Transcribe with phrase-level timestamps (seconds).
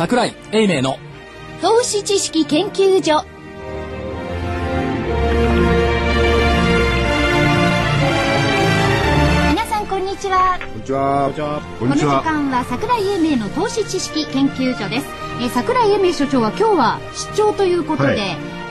[0.00, 0.96] 桜井英明の。
[1.60, 3.22] 投資知識研究所。
[9.50, 10.58] 皆さんこんにちは。
[10.58, 11.60] こんにちは。
[11.78, 15.06] この時間は桜井英明の投資知識研究所です、
[15.38, 16.98] えー、桜井英明所長は今日は
[17.34, 18.20] 出張ということで、はい。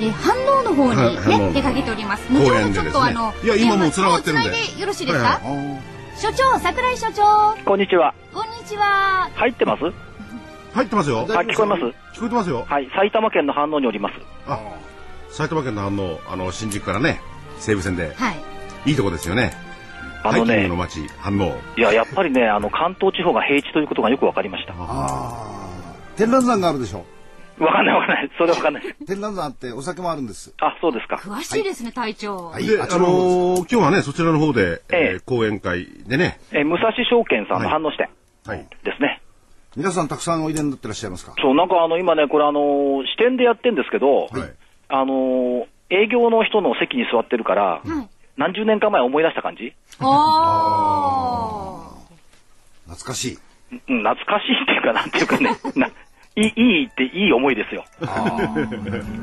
[0.02, 2.28] えー、反応の方にね、出かけております。
[2.30, 4.82] 公園後ほどちょっとあのいや今もう繋がってるんで。
[4.82, 5.56] よろしいですか、はい。
[5.56, 7.56] はい所長桜井所長。
[7.64, 8.16] こんにちは。
[8.34, 9.30] こんにちは。
[9.36, 10.09] 入ってます？
[10.74, 11.22] 入ってますよ。
[11.22, 11.82] あ、聞こえます？
[11.82, 12.66] 聞こえてますよ。
[12.68, 14.16] はい、埼玉県の反応におります。
[14.48, 14.60] あ、
[15.30, 17.22] 埼玉県の反応、あの、新宿からね、
[17.58, 18.36] 西武線で、はい
[18.86, 19.52] いいとこですよね。
[20.24, 21.58] あのねの、街、反応。
[21.78, 24.74] いや、やっぱりね、あの、関東地方が平地ということがよくわかりました。
[24.74, 25.96] わああ。
[26.16, 27.06] 天覧山があるでしょ。
[27.58, 28.32] かんないわかんない。
[28.38, 28.84] それはわかんない。
[29.06, 30.54] 天覧山ってお酒もあるんです。
[30.62, 31.16] あ、そうですか。
[31.18, 38.10] 詳しいですね、隊長、はいで、ああちらの方のー今日はね、そちらの方で、えええー講演会でね、えー、武蔵証券さんのはい反応支店
[38.46, 38.66] はい。
[38.84, 39.19] ですね。
[39.76, 41.34] 皆さんたくさんおいでになってらっしゃいますか？
[41.42, 44.30] そう、なんかあの、今ね、これあのー、支店でやってんですけど、はい。
[44.90, 49.74] あのー、営業の人の席に座ってるから、はい何十年か前思い出した感じ？
[50.00, 51.90] あ
[52.88, 53.38] 懐かしい。
[53.72, 55.92] うん、懐かしいっていうか、なんていうかね、 ない
[56.38, 57.84] い、いいっていい思いですよ。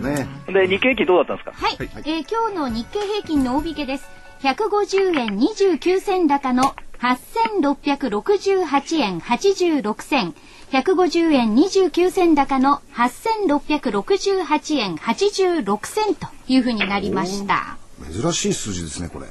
[0.02, 0.26] ね。
[0.52, 1.66] で、日経平均どうだったんですか？
[1.66, 4.06] はい、えー今日の日経平均の大引けです。
[4.42, 10.34] 150円29銭高の8668円86銭。
[10.72, 17.76] 150円29銭高の8668円86銭というふうになりました。
[18.10, 19.26] 珍しい数字ですね、これ。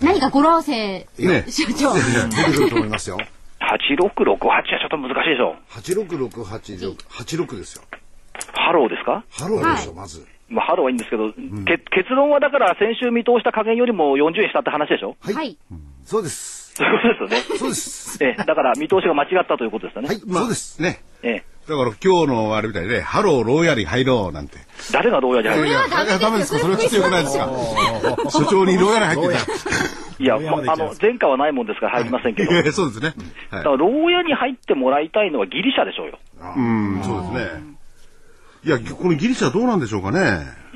[0.00, 1.94] 何か語呂合わせ、ね 所長。
[1.94, 2.00] 出
[2.52, 3.18] てくると思いますよ。
[3.60, 5.54] 8668はちょっと難しいでしょ。
[5.70, 7.82] 86686、86ですよ。
[8.52, 9.22] ハローですか？
[9.30, 10.26] ハローでしょ、まず。
[10.48, 11.30] まあ、ハローはいいんですけど、
[11.64, 15.16] け結論はだから先週見通した加減よりも40円したって話でしょ？
[15.20, 15.34] はい。
[15.34, 15.56] はい。
[16.04, 16.59] そうです。
[16.80, 17.58] そういうことですよね。
[17.58, 18.24] そうです。
[18.24, 20.08] ええ、だから見通しが間違ったということですよね。
[20.08, 20.82] はい、そうです。
[20.82, 21.02] ね。
[21.22, 24.58] ええ、だから今日のあれみたいで、ハロー、ローヤリー入ろうなんて。
[24.92, 27.48] 誰がどうやじゃないいや、いやダメですかそれは必要ないですか？
[28.30, 29.38] 所長にローヤリー入っ
[30.16, 32.54] ていや、まあの、前科はないもんですから入りませんけど、た。
[32.54, 33.14] いだかやそうですね。
[33.50, 36.18] はいら、牢屋に入ってもらいたいのはギリシャでしょうよ。
[36.56, 37.62] うん、そうですね。
[38.62, 40.20] いや、このギリシャどうなんでしょうかね。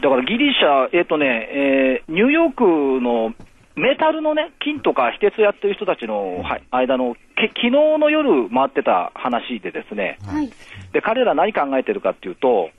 [0.03, 2.65] だからギリシャ、えっ、とね、えーニューヨーク
[3.03, 3.35] の
[3.77, 10.51] メタルのね、金とか非鉄やってる人たちの、はい、間の、け昨日の夜回ってた話でですね、はい。
[10.93, 12.71] で、彼ら何考えてるかっていうと、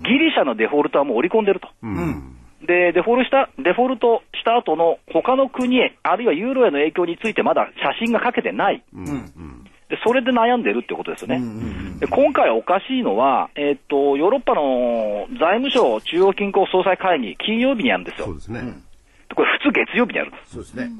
[0.00, 1.68] ギリシャのデフォルトはもう織り込んでると。
[1.82, 2.36] うん。
[2.66, 8.82] で、デフォルした、デフォルトした後の他の国へ、あるいはユーロへの影響についてまだ写真がかけてない。
[9.88, 11.42] で、それで悩んでるってことですよね。
[12.00, 18.26] で今回おかしいのは、えーっと、ヨーロッパの財務省中央銀行総裁会議、金曜日にやるんですよ。
[18.26, 18.62] そうですね。
[19.64, 20.32] 通月曜日にやる。
[20.46, 20.90] そうですね。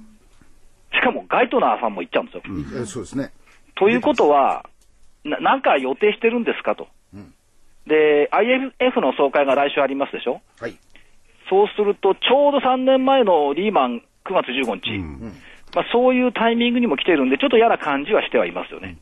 [0.92, 2.82] しかもガイトナーさんも言っちゃうんですよ。
[2.82, 3.32] えそうですね。
[3.76, 4.64] ということは、
[5.24, 6.88] ななんか予定してるんですかと。
[7.86, 10.76] で、IMF の総会が来週ありますでしょはい。
[11.50, 14.98] そうすると、ちょうど3年前のリーマン9月15日、
[15.74, 18.96] まあ、そういうタイミングにも来てるんで、ちょっと嫌な感じはしてはいますよね。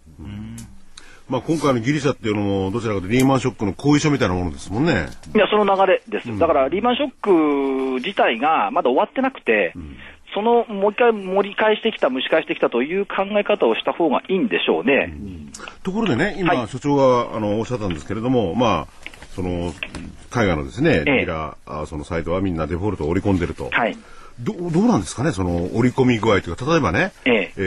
[1.33, 5.09] まあ今回のギリシャっていうのも、どちらかというとリーマンショックの後遺症みたいなものですもんね。
[5.35, 6.39] いや、その流れです。
[6.39, 9.73] だから、リーマンショック自体がまだ終わってなくて、
[10.35, 15.15] そのもう一回盛り返してきた、蒸し返してきたという考え方をした方がいいんでしょうね。
[15.83, 19.73] ところでね、今、はい所長があのおっしゃったんですけれども、まあ、その
[20.31, 23.97] 海外のですね、ええディーラーあそのサイトはみんなデフォルトを織り込んでると、はい。
[24.41, 27.53] どどうなんですかね、その織り込み具合というか、例えばね、ええ。
[27.57, 27.61] え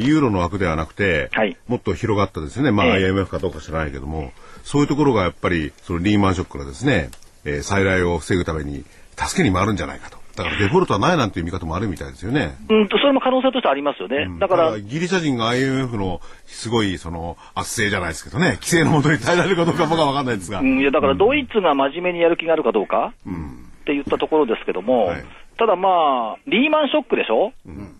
[0.00, 1.56] ーユーロの枠ではなくて、はい。
[1.68, 3.04] もっと広がったですね、まあ、ええ。
[3.06, 4.32] IMF かどうか知らないけども、
[4.64, 7.10] そういうところがやっぱりそのリーマンショックからですね、
[7.44, 8.84] えー再来を防ぐために
[9.16, 10.20] 助けに回るんじゃないかと。
[10.36, 12.56] だからデフォルトはないなんていう見方もあるみたいですよね。
[12.68, 14.26] うんと、それも可能性としてありますよね。
[14.38, 20.60] だから、ギリシャ人が IMF のすごいその圧政じゃないですけどね、規制のもとに耐えられるかどうか僕は分かんないですが。
[20.60, 25.24] うん、いやだからドイツが真面目にやる気があるかどうか、って言ったところですけども、はい
[25.60, 27.52] ただまあ、リーマンショックでしょ、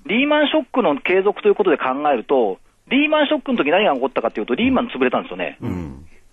[0.06, 2.58] リーマンショックの継続ということで考えると、
[2.88, 5.58] リーマンショックの時何が起こったかというと、リーマン潰れたんですよね。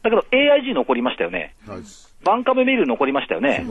[0.03, 1.53] だけど AIG 残りましたよね。
[1.67, 1.79] はい。
[2.23, 3.65] バンカムミル残りましたよね。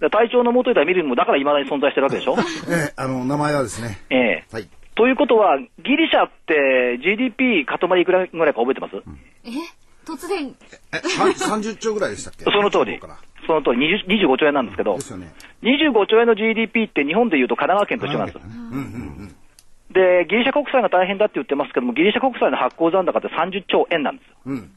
[0.00, 2.34] で隊長の元いたミルもだから未だに存在してるわけでしょ？
[2.68, 3.98] ええ、あの、名前はですね。
[4.10, 4.68] ええはい。
[4.94, 8.96] ということは、ギリシャって GDP 塊いくらぐらいか覚えてます？
[9.44, 9.50] え？
[10.06, 10.54] 突然、
[11.36, 12.44] さん30兆ぐらいでしたっけ？
[12.44, 13.00] その通り。
[13.46, 15.32] その通り20 25兆円なんですけどで、すよね。
[15.62, 18.40] 25兆円の GDP って日本でいうと神奈川県と一緒なんですよ。
[19.92, 24.36] で、ギリシャ国債が大変だって言ってますけども、ギリシャ国債の発行残高って30兆円なんですよ。
[24.46, 24.70] うん。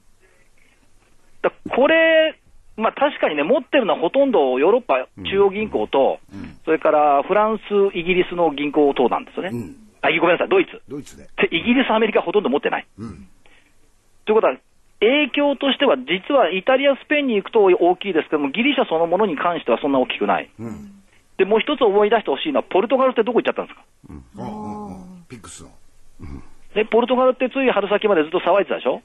[1.44, 2.40] だこれ、
[2.78, 6.20] まあ確かにね、持ってるのはほとんどヨーロッパ中央銀行と、
[6.66, 9.50] それからフランス、イギリスの銀行等なんですよね。
[9.52, 10.82] んあ、ごめんなさい、ドイツ。
[10.90, 11.24] ドイツで。
[11.38, 12.88] で、イギリス、アメリカほとんど持ってない。
[12.98, 13.28] うん。
[14.26, 14.56] ということは、
[15.04, 20.50] 影響としては、実はイタリア、スペインに行くと大きいですけども、ギリシャそのものに関してはそんな大きくない。
[21.38, 23.84] で、もう一つ思い出してほしいのは、ポルトガルってどこ行っちゃったんですか？
[25.30, 25.70] ピックスの。
[26.76, 29.04] で、ポルトガルってつい春先までずっと騒いでたでしょ、はい。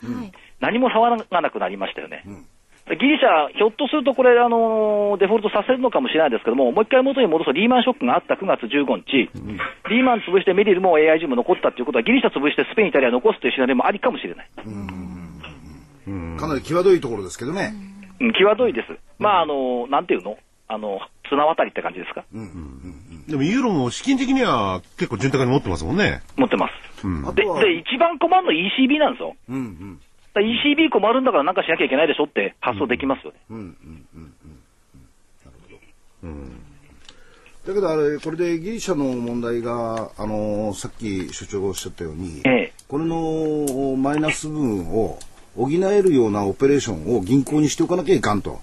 [0.61, 2.23] 何も騒がなくなりましたよね。
[2.89, 9.29] ギリシャ、ひょっとするとこれ、あのーデフォルトさせるのかもしれないですけども、もう一回元に戻すとリーマンショックがあった9月15日、
[9.91, 14.47] リーマン潰してメリルも AIG も残ったということは、ギリシャ潰してスペイン、イタリア残すというシナリオもありかもしれない。
[16.39, 17.75] かなり際どいところですけどね。
[18.21, 18.99] うん、際どいです。
[19.19, 20.39] まあ、あのーなんていうの？
[20.71, 26.21] あの、綱渡りって感じですか、でもユーロも資金的には結構潤沢に持ってますもんね。
[26.37, 27.35] 持ってます。
[27.35, 29.35] で、あとは、で、一番困るの ECB なんですよ。
[29.49, 30.01] うんうん。
[30.35, 33.39] ECB 困るんだからなんかしなきゃいけないでしょって発想できますよね。
[37.67, 45.19] だけどあれ、これでギリシャの問題が、あのさっき所長がおっしゃったように、ええこれのマイナス部分を
[45.59, 48.61] 補えるようなオペレーションを銀行にしておかなきゃいかんと。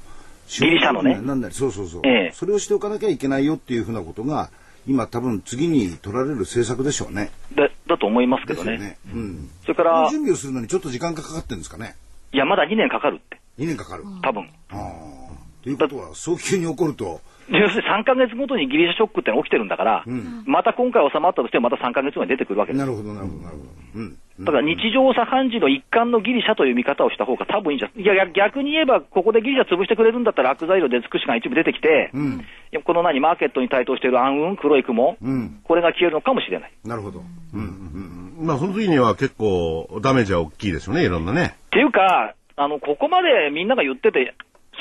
[0.48, 4.50] ギリシャのねなんだり、そうそうそう、ええそれをしておかなきゃいけないよっていうふうなことが、
[4.88, 7.32] 今多分次に取られる政策でしょうね。
[7.56, 8.78] でだと思いますけどね。
[8.78, 8.98] ね。
[9.14, 9.50] うん。
[9.64, 11.96] それから、準備をするのにちょっと時間がかかってるんですかね。
[12.32, 14.04] いや、まだ2年かかるって、2年かかる。
[14.22, 14.50] 多分。
[14.70, 15.36] ああ。
[15.64, 20.04] ということは、早急に起こると、要するに3ヶ月ごとにギリシャショックってのが起きてるんだから、
[20.46, 22.80] また今回収まったとしてもまた3ヶ月後に出てくるわけです。
[22.80, 23.70] なるほど、なるほど、なるほど。
[23.96, 24.18] うん。
[24.40, 36.72] だから日常茶飯事の一環のギリシャという見方をした方が多分いいんじゃいや、逆に言えば、ここでギリシャ潰してくれるんだったら悪材料で尽くしが一部出てきて、んいやこの何、マーケットに対等している暗雲、黒い雲、んこれが消えるのかもしれない。
[36.84, 37.24] なるほど。
[37.54, 38.38] うん。
[38.42, 41.56] まあその時には結構ダメージは大きいですよね、いろんなね。
[41.68, 44.34] っていうか、あの、ここまでみんなが言ってて、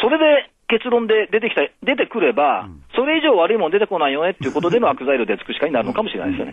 [0.03, 6.53] それで結論で出てきた、出てくれば、それ以上悪いもん出てこないよねっていうことでの悪材料で尽くしかになるのかもしれないですよね。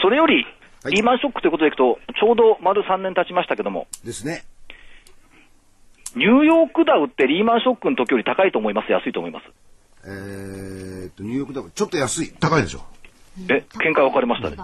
[0.00, 0.44] それより、
[0.88, 4.42] はいリーマンショックということでいくと、ちょうど丸3年経ちましたけども、ですね。
[6.16, 9.46] ニューヨークダウってリーマンショックの時より高いと思います、安いと思います？
[10.04, 12.32] えーっと、ニューヨークダウちょっと安い。
[12.40, 12.80] 高いでしょ。
[13.50, 14.56] え、見解分かれましたね。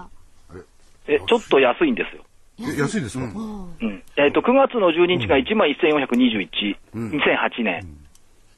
[1.07, 2.23] え、ちょっと安いんですよ。
[2.59, 4.03] え安いですか、うん。
[4.17, 7.85] えっ、と、9月の12日が1万1421、2008年。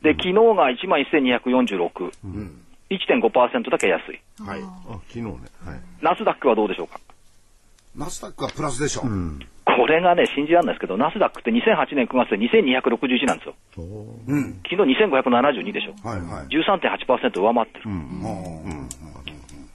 [0.03, 2.11] で、昨日が1万1246。
[2.89, 4.21] 1.5%だけ安い。
[4.41, 4.61] はい。
[4.61, 5.31] あ、昨日ね。
[5.65, 5.79] はい。
[6.01, 6.99] ナスダックはどうでしょうか？
[7.97, 9.01] ナスダックはプラスでしょ。
[9.01, 9.07] こ
[9.87, 13.55] れがね、信じられないですけど、ナスダックって2008年9月で2261なんですよ。
[14.27, 14.61] うん。
[14.69, 16.07] 昨日2572でしょ。
[16.07, 16.47] はいはい。
[16.47, 17.83] 13.8%上回ってる。
[17.85, 18.89] うん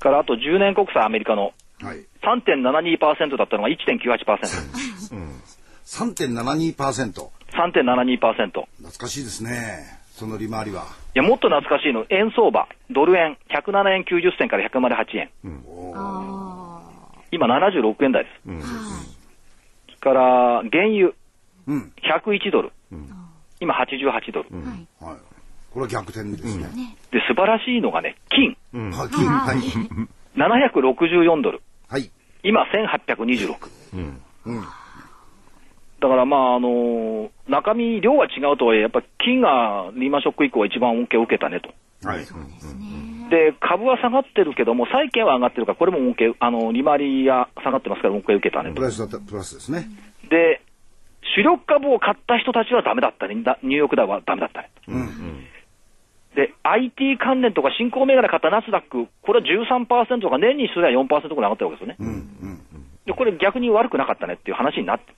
[0.01, 2.07] から、あと10年国債アメリカのはい。
[2.23, 4.23] 3.72%だったのが1.98%。
[5.85, 7.29] 3.72%。
[7.53, 8.51] 3.72%。
[8.51, 10.01] 懐かしいですね。
[10.13, 10.85] その利回りは。
[11.15, 15.31] いや、もっと懐かしいの、円相場、ドル円、107円90銭から108円。
[15.97, 16.62] あ
[17.33, 18.49] 今76円台です。
[18.49, 18.61] うん。
[20.01, 21.13] から、原油、
[21.67, 21.93] うん。
[22.03, 22.73] 101ドル。
[23.61, 24.49] 今88ドル。
[25.01, 25.05] あ。
[25.05, 25.13] はい。
[25.13, 25.21] はい。
[25.73, 26.97] これは逆転ですね。
[27.11, 28.57] で、素晴らしいのがね、金、
[28.91, 29.09] はい。
[29.09, 29.59] 金はい。
[30.37, 31.63] 764ドル。
[31.89, 32.11] はい。
[32.43, 32.65] 今
[33.07, 33.57] 1826。
[33.95, 34.21] うん。
[36.01, 41.73] だからまあ、あのー中身、量は違うとはいえ、やっぱ金がリーマンショック以降は一番恩恵を受けたねと。
[42.07, 42.19] はい。
[42.21, 42.27] で、
[43.61, 48.77] 株は下がってるけども、債券は上がってるから、これも恩恵、あの、利回りが下がってますから恩恵を受けたねと。
[48.77, 49.87] プラスだった、プラスですね。
[50.29, 50.61] で、
[51.37, 53.43] 主力株を買った人たちはダメだったね。
[53.43, 54.71] だニューヨークダウはダメだったね。
[54.89, 55.47] うん。
[56.35, 61.97] で、IT 関連とか新興銘柄買ったナスダック、これは13%とか年にすれば4%ぐらい上がってるわけですよね。
[62.01, 62.07] うん。
[62.07, 62.61] うん。
[63.07, 65.17] で、これ逆に悪くなかったねっていう話になってる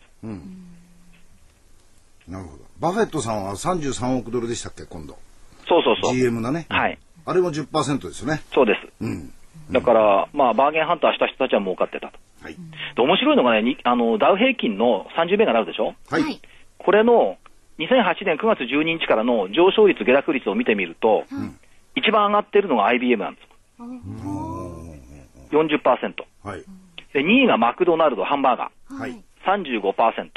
[2.28, 2.64] なるほど。
[2.80, 5.14] バフェットさんは33億ドルでしたっけ、今度。
[5.68, 6.14] そうそうそう。
[6.14, 6.66] GM のね。
[6.68, 6.99] はい。
[7.26, 8.43] あれも10%ですよね。
[8.52, 9.04] そうです。
[9.04, 9.33] うん。
[9.71, 12.19] だから、まあ、バーゲンハンターした人たちは儲かってたと。
[12.43, 12.54] はい。
[12.54, 15.95] で、面白いのがね、にあの、ダウ平均の30銘柄あるでしょ？
[16.11, 16.23] はい。
[16.23, 16.40] はい。
[16.78, 17.38] これの
[17.78, 21.25] 2008年9月12日からの上昇率、下落率を見てみると、
[21.97, 23.49] 一番上がってるのが IBM なんです。
[25.50, 26.25] 40%。
[26.43, 26.62] はい。
[27.12, 29.12] で、2位がマクドナルド、ハンバーガはい。
[29.12, 30.31] ー、35%。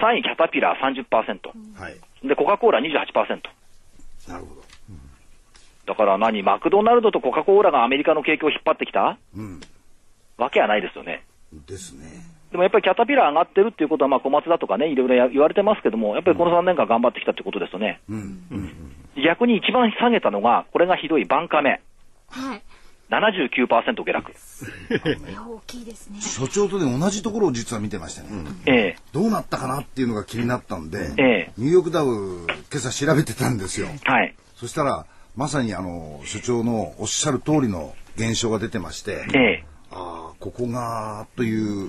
[0.00, 1.80] 3位キャタピラー30%。
[1.80, 1.96] はい。
[2.26, 3.42] で、コカ・コーラ28%。
[4.28, 4.62] なるほど。
[5.88, 9.18] だから何マクドナルドとコカ・コーラがアメリカの景気を引っ張ってきた？
[9.34, 9.60] うん。
[10.36, 11.24] わけはないですよね。
[11.66, 12.06] ですね。
[12.52, 18.00] でもやっぱりキャタピラー上がってるっていうことは、まあ小松だとかね、いろいろや言われてますけども、やっぱりこの3年間頑張ってきたってことですよね。
[18.08, 18.94] うん。
[19.16, 21.80] 逆に一番下げたのが、これがひどいバンカメ。
[22.28, 22.62] はい。
[23.10, 24.32] 79%下落。
[24.32, 26.20] 大きいですね。
[26.20, 28.28] 所長とね、同じところを実は見てましたね。
[28.66, 33.88] ええどうなったかなっていうのが気になったんで、ええニューヨークダウ、今朝調べてたんですよ。
[34.04, 34.34] はい。
[34.56, 35.06] そしたら、
[35.38, 41.88] まさにあの、所長のおっしゃる通りの現象が出てまして、ええああ、ここがという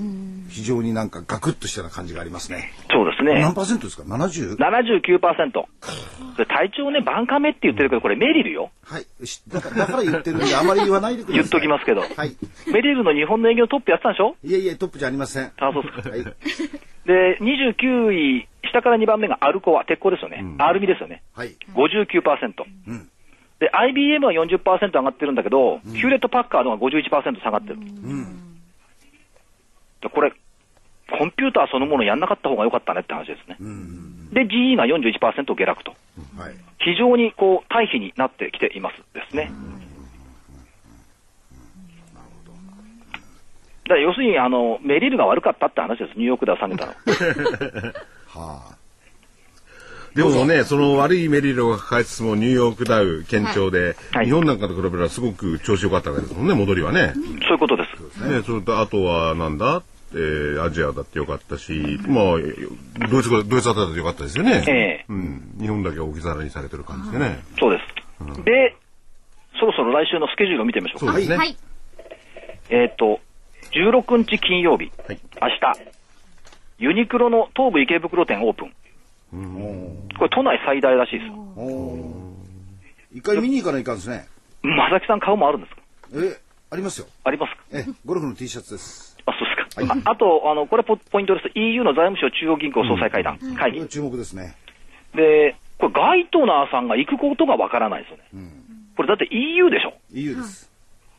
[0.49, 2.71] 非常になんかガクッとしたような感じがありますね。
[2.89, 3.53] そうですね何。
[3.53, 4.55] パーセントですか ?70?
[4.55, 6.37] 79%。
[6.37, 8.69] で体調ね、バンカメって言ってるけど、これメリルよ。
[8.85, 9.27] はい。
[9.27, 11.35] しだからだから言ってるんで、あまり言わないでください。
[11.39, 12.01] 言っときますけど。
[12.01, 12.37] はい。
[12.71, 14.35] メリルの日本の営業トップやってたんでしょ？
[14.43, 15.51] いえいえ、トップじゃありません。
[15.57, 16.09] あ、そうですか。
[16.11, 16.23] はい。
[16.23, 20.45] で、29位、下から2番目がアルコア、鉄鋼ですよね。
[20.59, 21.23] アルミですよね。
[21.33, 21.57] はい。
[21.75, 22.53] 59%。
[22.87, 23.09] うん。
[23.59, 27.75] で、IBM は40%上がってるんだけど、ヒューレット・パッカードが51%下がってる。
[27.75, 28.59] うん。
[30.01, 30.31] でこれ、
[31.11, 33.57] コンピューターそのものやんなかった方が良かったねって話ですね。
[33.59, 34.29] うん。
[34.31, 35.91] で、GE が41%下落と。
[36.37, 36.55] はい。
[36.79, 39.51] 非常にこう、対比になってきていますですね。
[43.83, 46.11] だから要するに、あの、メリルが悪かったって話です。
[46.15, 46.93] ニューヨークでは下げたの。
[48.29, 48.75] は
[50.15, 57.13] でもね、その悪いメリルを抱えつつもニューヨークダウ堅調で、はい日本なんかと比べればすごく調子良かったわけですもんね、戻りはね。
[57.13, 57.23] そう
[57.53, 58.27] いうことです。
[58.27, 59.81] ね、それとあとはなんだ、
[60.13, 62.23] えー、アジアだってよかったし、まあ、
[63.09, 64.63] ドイツ語、ドイツあたりだってよかったですよね。
[64.67, 65.55] ええうん。
[65.59, 67.39] 日本だけ置き去りにされてる感じでね。
[67.59, 68.43] そうです。
[68.43, 68.75] で、
[69.59, 71.13] そろそろ来週のスケジュールを見てみましょうか。
[71.13, 71.37] そうですね。
[71.37, 71.57] はい。
[72.69, 73.19] えっ、と、
[73.71, 75.79] 16日金曜日、はい明日、
[76.79, 78.73] ユニクロの東武池袋店オープン。
[79.31, 81.35] これ都内最大らしいですよ。
[83.13, 84.27] 一回見に行かないかんですね。
[84.61, 85.81] まさきさん買うもあるんですか？
[86.15, 86.39] え、
[86.71, 87.07] ありますよ。
[87.23, 87.63] ありますか？
[87.71, 89.17] え、ゴルフの T シャツです。
[89.25, 89.95] あ、そうですか。
[90.05, 91.51] ああと、あの、これポポイントです。
[91.55, 93.89] EU の財務省中央銀行総裁会談、会議これ。
[93.89, 94.55] 注目ですね。
[95.15, 98.23] で、これガイトナーさんが行くことがわからないですよね。
[98.33, 98.51] うん。
[98.97, 100.69] これだって EU でしょ？EU です。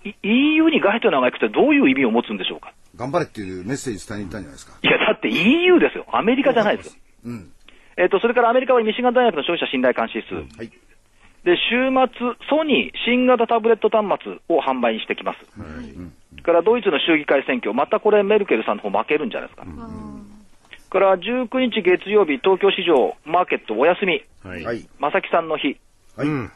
[0.04, 2.72] い EU にガイトナーが行くってどういう意味を持つんでしょうか？
[2.96, 4.74] 頑張れっていうメッセージ伝えに行ったんじゃないですか？
[4.82, 6.06] いや、だって EU ですよ。
[6.12, 6.92] アメリカじゃないですよ。
[7.24, 7.52] うん。
[7.96, 10.34] えっ、と、それからアメリカはミシガン大学の消費者信頼監視指数。
[10.56, 10.70] はい。
[11.44, 15.38] で、週末、ソニー新型タブレット端末を販売にしてきます。
[15.56, 19.66] それからドイツの州議会選挙、またこれメルケルさんの方負けるんじゃないですか。
[20.90, 24.64] それから19日月曜日、東京市場マーケットお休み、はい。
[24.64, 24.88] はい。
[24.98, 25.78] 正木さんの日。
[26.16, 26.28] はい。
[26.28, 26.52] うん。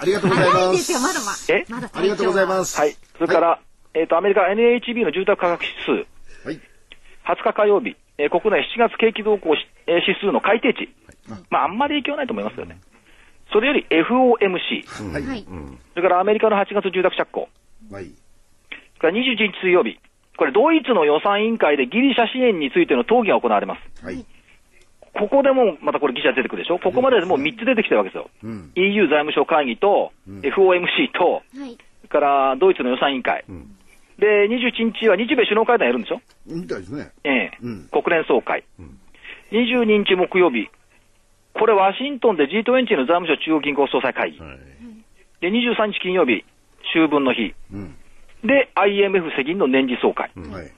[0.00, 1.50] ありがとうございま早いですよ、まだす。
[1.52, 1.64] まえ？
[1.68, 2.78] まだありがとうございます。
[2.80, 2.96] はい。
[3.18, 3.60] それから、
[3.94, 5.90] えっ、と、アメリカ NHB の住宅価格指数、
[6.46, 6.60] はい。
[7.26, 10.88] 20日火曜日、えー国内7月景気動向し、えー指数の改定値。
[11.50, 12.78] まあ、あんまり影響ないと思いますよね。
[13.52, 15.22] それより FOMC、はい。
[15.22, 15.44] はい。
[15.94, 17.48] それからアメリカの8月住宅着工、
[17.90, 18.04] はい。
[18.98, 19.98] それから21日水曜日、
[20.36, 24.04] これドイツの予算委員会でギリシャ支援についての討議が行われます。
[24.04, 24.24] はい。
[25.14, 28.28] ここでもまたこれギリシャ出てくるでしょここまででもう3つ出てきてるわけですよ。
[28.44, 28.70] うん。
[28.74, 31.76] EU 財務省会議と、FOMC と、はい。
[32.02, 33.44] それからドイツの予算委員会。
[34.18, 36.20] で、21日は日米首脳会談やるんでしょ？
[36.46, 37.10] みたいですね。
[37.24, 38.64] ええうん国連総会。
[39.52, 40.68] 22日木曜日。
[41.54, 44.38] これワシントンで G20 の財務省中央銀行総裁会議。
[44.40, 44.58] はい。
[45.40, 46.44] で、23日金曜日、
[46.94, 47.54] 秋分の日。
[47.72, 47.94] うん。
[48.44, 50.30] で、IMF 世銀の年次総会。
[50.36, 50.70] はい。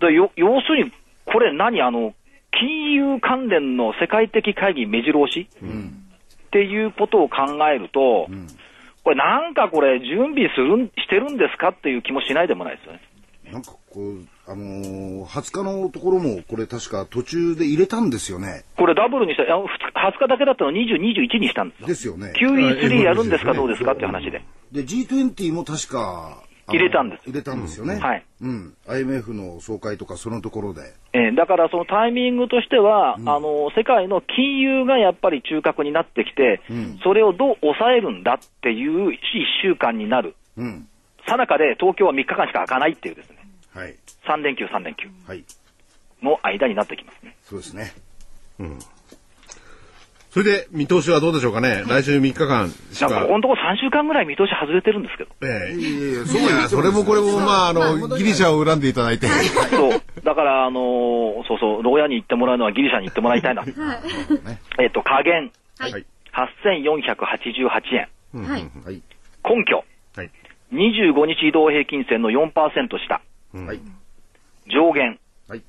[0.00, 0.92] でよ要するに、
[1.24, 1.80] これ何？
[1.82, 2.14] あの、
[2.58, 5.48] 金融関連の世界的会議目白押し？
[5.62, 6.02] うん。
[6.46, 8.46] っていうことを考えると、ん
[9.04, 11.68] これなんかこれ準備するん、してるんですか？
[11.68, 13.00] っていう気もしないでもないですよね。
[13.52, 18.64] なんかこう、あのー、20日のところも、これ確か途中で入れたんですよね。
[18.76, 21.86] これダブルにして、あの2日だけだったの20、21にしたんですよ。
[21.88, 22.32] ですよね。
[22.36, 24.42] QE3 やるんですかはいどうですかって話で。
[24.70, 27.96] で、G20 も確か、入れたんです入れたんですよね。
[27.96, 28.24] はい。
[28.40, 28.74] うん。
[28.88, 30.82] IMF の総会とかそのところで。
[31.12, 39.16] えーだからそのタイミングとしては、あの、世界の金融がやっぱり中核になってきて、んそれをどう抑えるんだっていう1
[39.62, 40.34] 週間になる。
[40.56, 40.88] うん。
[41.28, 43.35] さなかで東京は3日間しか開かないっていうですね、
[43.76, 43.94] はい。
[44.26, 45.44] 3連休、3連休はい。
[46.22, 47.36] の間になってきますね。
[47.44, 47.92] そうですね。
[50.30, 51.82] それで、見通しはどうでしょうかね？
[51.86, 53.08] 来週3日間しか。
[53.22, 55.30] ここのところ3週間ぐらい見通し外れてるんですけど。
[55.42, 59.28] ええいやいやそうや、それもこれも、まあ、あの、ギリシャを恨んでいただいて。
[59.28, 60.02] そう。
[60.24, 63.64] だから、あのーそうそう、牢屋に行ってもらうのはギリシャに行ってもらいたいな。
[64.78, 66.06] えっと、加減、はいはい。
[66.34, 68.08] 8488円。
[68.46, 68.70] はい。
[68.84, 69.02] はい。
[69.44, 69.84] 根拠、
[70.16, 70.30] はい。
[70.72, 72.52] 25日移動平均線の4%
[73.06, 73.22] 下。
[73.64, 73.80] はい。
[74.68, 75.62] 上限、はい。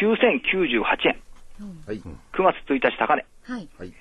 [0.00, 1.20] 9098円。
[1.86, 1.98] はい。
[1.98, 3.24] 9月1日高値。
[3.42, 3.68] はい。
[3.78, 3.92] はい。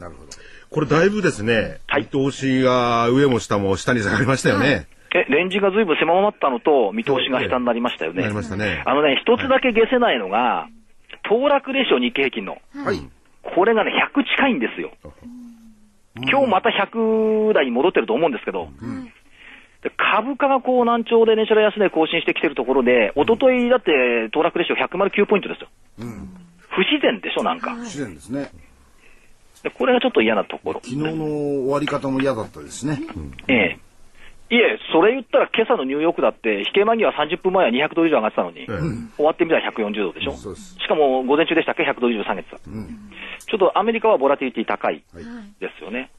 [0.00, 0.30] なるほど。
[0.70, 4.88] これだいぶですね、はい見通しが上も下も下に下がりましたよね。
[5.12, 8.22] え、レンジが随分狭まったのと、見通しが下になりましたよね。
[8.22, 8.82] なりましたね。
[8.86, 10.68] あのね、一つだけ消せないのが、
[11.28, 12.58] 騰落レシオ日経平均の。
[12.74, 13.00] はい。
[13.42, 14.92] これがね、100近いんですよ。
[16.16, 18.68] 今日また100台に戻ってると思うんですけど、
[19.82, 25.68] で株価がこう難聴で年初来安値更新してきてるところで、一昨日だって騰落レシオ109ポイントですよ。
[26.00, 26.28] うん。
[26.68, 27.74] 不自然でしょ、なんか。
[27.76, 28.50] 自然ですね。
[29.62, 30.80] でこれがちょっと嫌なところ。
[30.82, 33.00] 昨日の終わり方も嫌だったですね。
[33.48, 33.78] ええ。
[34.52, 38.66] いえ、それ言ったら今朝のニューヨークだって、引け間際30分前は200ドル以上上がってたのに、ええ
[39.16, 40.32] 終わってみたら140ドルでしょ。
[40.32, 42.58] そうですしかも午前中でしたっけ、100ドル以上下げてた。
[42.58, 45.04] ちょっとアメリカはボラティリティ高い
[45.60, 46.10] ですよね。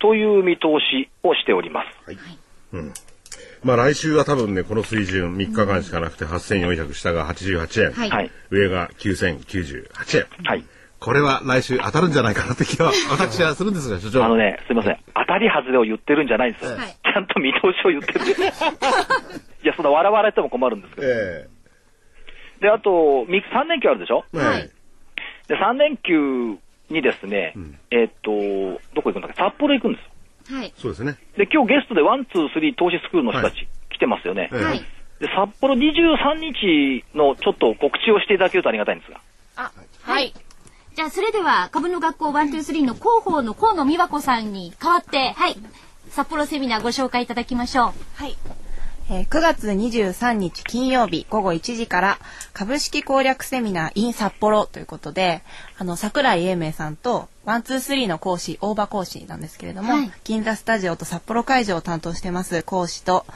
[0.00, 2.16] という見通しをしております。
[3.64, 7.92] まあ来週は多分ね、この水準3日間しかなくて8400下が88円。
[7.92, 8.30] はいはい。
[8.50, 10.26] 上が9098円。
[10.44, 10.64] はい。
[10.98, 14.24] これは来週当たるんじゃないかなって気は 私はするんですが、所長。
[14.24, 14.98] あのね、すみません。
[15.14, 16.76] 当たり外れを言ってるんじゃないんですよ。
[16.76, 18.64] はいちゃんと見通しを言ってるんです。
[19.62, 21.06] いや、そんな笑われても困るんですけど。
[21.08, 21.46] え
[22.62, 24.24] で、あと、み3連休あるでしょ？
[24.34, 24.70] えはい
[25.48, 26.56] で、3連休
[26.88, 27.52] にですね、
[27.90, 29.36] えーっと、どこ行くんだっけ？
[29.36, 30.11] 札幌行くんですよ。
[30.48, 30.72] はい。
[30.76, 31.16] そうですね。
[31.36, 34.50] で、今日ゲストでワン、ツー、スリー投資スクールの人たち来てますよね。
[34.52, 34.84] ええはい。
[35.20, 39.20] で、札幌23日のちょっと告知をしていただけるとありがたいんですが。
[39.56, 39.72] あ、
[40.02, 40.34] はい。
[40.94, 45.56] じゃあ、それでは、株の学校123の広報の河野美和子さんに代わって、はい。
[46.10, 47.92] 札幌セミナーご紹介いただきましょう。
[48.14, 48.36] はい。
[49.12, 52.18] えー9月23日金曜日午後1時から
[52.54, 55.42] 株式攻略セミナー in 札幌ということで、
[55.76, 63.26] あの、桜井英明さんとワンツースリーの講師、大場講師なんですけれども、はい銀座スタジオと札幌会場を担当してます講師と、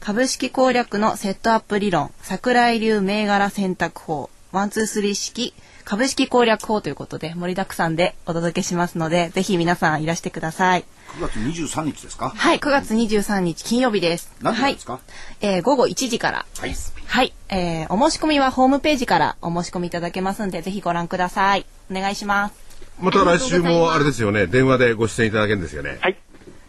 [0.00, 5.52] 株式攻略のセットアップ理論、桜井流銘柄選択法、ワンツースリー式
[5.84, 10.84] 株式攻略法ということで盛りだくさんでお届けしますので、ぜひ皆さんいらしてください。
[11.14, 12.30] 9月23日ですか？
[12.30, 14.30] はい、9月23日金曜日です。
[14.42, 15.00] はい何時ですか、
[15.40, 16.44] えー午後1時から。
[16.58, 16.74] はい。
[17.06, 21.64] はい、えーお申し込みはホームページからお申し込みいただけますんで、ぜひご覧ください。
[21.90, 22.54] お願いします。
[23.00, 25.98] また来週もあれですよね、電話でご出演いただけるんですよね。
[26.00, 26.16] はい。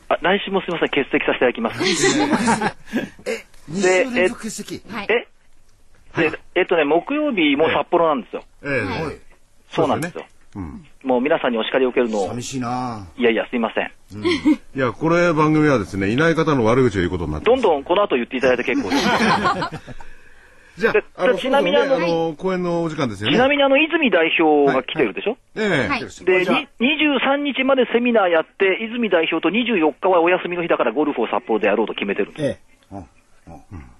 [0.10, 1.82] あ来週もすみません、欠席させていただきます。
[3.26, 4.82] え、2週連続欠席？
[4.90, 5.08] はい。
[5.10, 5.28] え
[6.30, 8.44] で、えっとね、木曜日も札幌なんですよ。
[8.64, 9.18] ええはい、
[9.72, 10.26] そうなんですよ。
[10.58, 10.86] うん。
[11.04, 13.92] もう皆さんにお叱りを受けるのを、寂しいないやいや、すいません。
[14.76, 17.64] いや、これ番組はですね、いない方の悪口を言うことになってどんます。
[17.64, 19.04] どんこの後言っていただいて結構です。
[20.78, 23.36] じゃであ、ちなみにあのねあの、公演のお時間ですよね。
[23.36, 32.46] ちなみにあの、泉代表が来てるでしょ、ええはいで、じゃあに23日までセミナーやって、泉代表と24日はお休みの日だからゴルフを札幌でやろうと決めてるんです。
[32.46, 32.60] え
[32.92, 32.96] え。
[32.96, 33.98] うんうん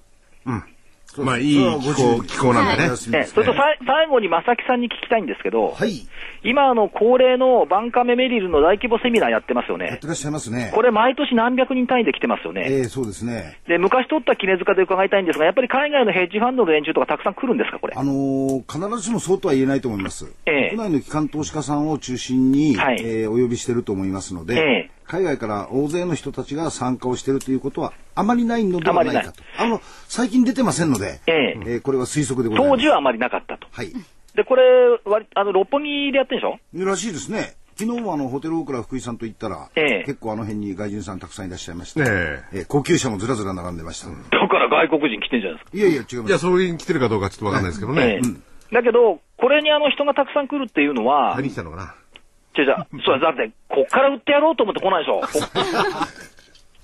[0.48, 0.77] そう
[1.24, 2.90] まあ、いい気候、気候なんでね。
[2.90, 6.08] ね、それと最後に正木さんに聞きたいんですけど、はい。
[6.44, 10.08] 今あの恒例のバンカメメリルの大規模セミナーやってますよねやって。
[10.08, 10.72] らっしゃいますね。
[10.74, 12.66] これ毎年何百人単位で来てますよね。
[12.70, 13.58] ええ、そうですね。
[13.68, 17.94] で、昔取った絹塚で伺いたいんですが、やっぱり海外のヘッジファンドの連中とかたくさん来るんですか、これ？
[17.96, 20.32] あのー必ずしもそうとは言えないと思います。
[20.46, 29.42] ええ国内の機関投資家さんを中心に、はいえーお呼びしてると思いますので、ええ海外から大勢の人たちが参加をしているということはあまりないのではないかと。
[29.58, 32.78] あの、最近出てませんので、えええーこれは推測でございます。
[32.78, 33.68] 当時はあまりなかったと。
[33.72, 33.92] はい。
[34.36, 34.64] で、これ、
[35.06, 36.86] 割あの、六本木でやってるんでしょ？
[36.86, 37.56] らしいですね。
[37.80, 42.02] 昨日もあの、ホテルオークラ福井さんと行ったら、ええ結構あの辺に外人さんたくさんいらっしゃいました。
[42.02, 42.08] ね
[42.54, 44.08] えー高級車もずらずら並んでました。
[44.10, 45.78] だから外国人来てんじゃないですか。
[45.78, 46.42] いやいや、違いまいや、す。
[46.42, 48.02] それに来てるかどうかちょっとわかんないですけどね。
[48.02, 51.96] ええだけど、これにあの人がたくさん来るっていうのは、何来たのかな？
[52.58, 55.22] 違う違う、そうだって、こっから売ってやろうと思って来ないでしょ。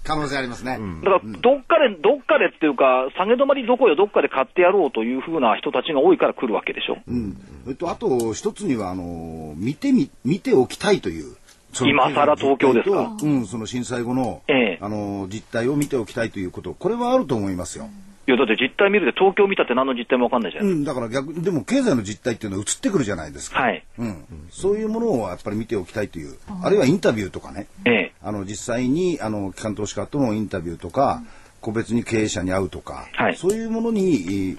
[0.04, 0.78] 可能性ありますね。
[1.04, 6.98] だから、どっかで、どっかでっていうか、下げ止まりどこよ、どっかで買ってやろうというふうな人たちが多いから来るわけでしょ。
[7.08, 7.38] うん。
[7.68, 11.36] えっと、あと、一つには、あの、見てみ、見ておきたいという。
[11.82, 17.90] 今更東京ですかうん、その震災後の、ええあの、実態を見ておきたいということ、これはあると思いますよ。
[18.26, 20.62] いや、だって実態見るで東京見たって何の実態もわかんないじゃ。
[20.62, 23.62] うんん、だから逆でも経済の実態っていうのは移ってくるじゃないですか。
[23.62, 23.84] はい。
[24.00, 24.26] うん。
[24.50, 28.14] そういうものをやっぱり見ておきたいという、あるいはインタビューとかね、ええ。
[28.22, 31.22] あの、実際に、あの、機関投資家とのインタビューとか、
[31.60, 34.58] 個別に経営者に会うとか、はいそういうものに、えー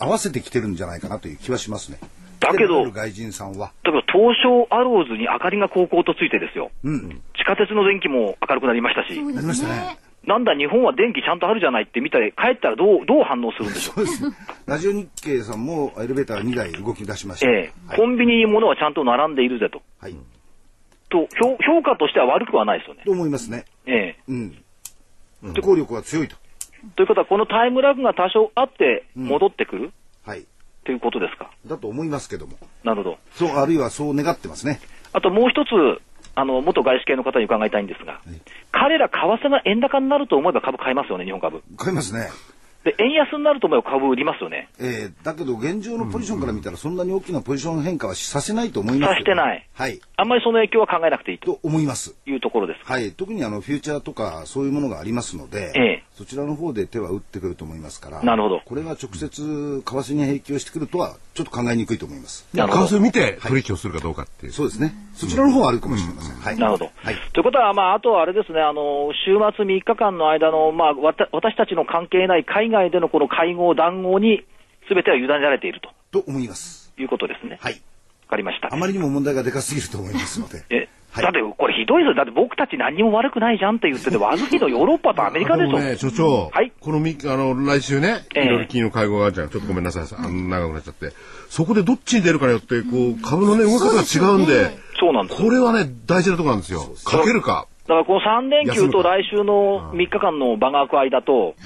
[0.00, 1.98] 合わせてきてるんじゃないかなという気はしますね。
[2.40, 3.72] だけど外人さんは。
[3.84, 6.70] だけど、東証アローズに明かりが高々とついてですよ。
[6.82, 7.20] うん。
[7.36, 9.98] 地下鉄の電気も明るくなりましたし、そうでなりましすたねね。
[10.26, 14.04] なんだ日本は電気ちゃんとあるじゃないって見たら、帰ったらどう、どう反応するんでしょう？
[14.06, 14.60] そうです。
[14.66, 17.50] ラジオ日経さんもエレベーター2台動き出しました。
[17.50, 19.82] ええはいコンビニに物はちゃんと並んでいるぜと。
[19.98, 20.14] はい。
[21.08, 23.02] と、評評価としては悪くはないですよね。
[23.04, 23.64] と思いますね。
[23.86, 24.54] ええうん。
[25.62, 26.36] 効力は強いと。
[26.96, 29.92] ということは、このタイムラグが多少あって戻ってくる、
[30.24, 30.44] はい。
[30.84, 31.50] ということですか？
[31.66, 32.58] だと思いますけども。
[32.84, 33.18] なるほど。
[33.32, 34.80] そう、あるいはそう願ってますね。
[35.12, 35.68] あともう一つ、
[36.40, 38.20] あの、元外資系の方に伺いたいんですが、
[38.72, 41.62] 彼ら為替が円高になると思えば株買いますよね、日本株。
[41.76, 42.28] 買いますね。
[42.84, 44.68] で、円安になると思えば株売りますよね。
[44.78, 50.00] えー、だけど現状のポジションから見たらそんなに大きなポジション変化はさせないと思いますさせてないはい。
[50.16, 52.14] あんまりその影響は考えなくていいとと思います。
[52.26, 52.80] いうところです。
[52.84, 53.12] はい。
[53.12, 62.46] 特にあの、フューチャーとかそういうものがありますので、ええそちらの方で手は打ってくると思いますから、なるほどこれが直接為替に影響してくるとはちょっと考えにくいと思います。
[62.52, 64.52] 為替を見て取引をするかどうかっていう。
[64.52, 64.92] そうですね。
[65.14, 66.36] そちらの方はあるかもしれません。
[66.36, 66.58] はい。
[66.58, 66.90] なるほど。
[66.96, 67.14] はい。
[67.32, 74.44] ということは、まあ、あとはあれですね、あの、週末3日間の間の、まあ、わた私たちの関係ない海外でのこの会合、談合に、
[74.88, 76.92] すべては委ねられているとと思います。
[76.98, 77.52] いうことですね。
[77.54, 77.80] わ、はい。
[78.28, 78.72] かりました。
[78.72, 80.62] あまりにも問題がでかすぎると思いますので。
[80.70, 82.14] え、はいだってこれひどいですよ。
[82.14, 85.70] だって僕たち何にも悪くないじゃんって言ってて、悪いのヨーロッパとアメリカでしょ。
[85.72, 89.48] もね、所長、はいこのみ、あの、来週ね、ええいろいろ金融会合があるじゃん。
[89.48, 91.10] ちょっとごめんなさい、あの長くなっちゃって。
[91.48, 96.82] そこでどっちに出るかによって、こう、株のね、動き方が違うんで、そうなんですよこれはね、大事なところなんですよ。
[97.04, 97.66] かけるか。
[97.90, 101.56] だからこの3連休と来週の3日間の場が空く間と、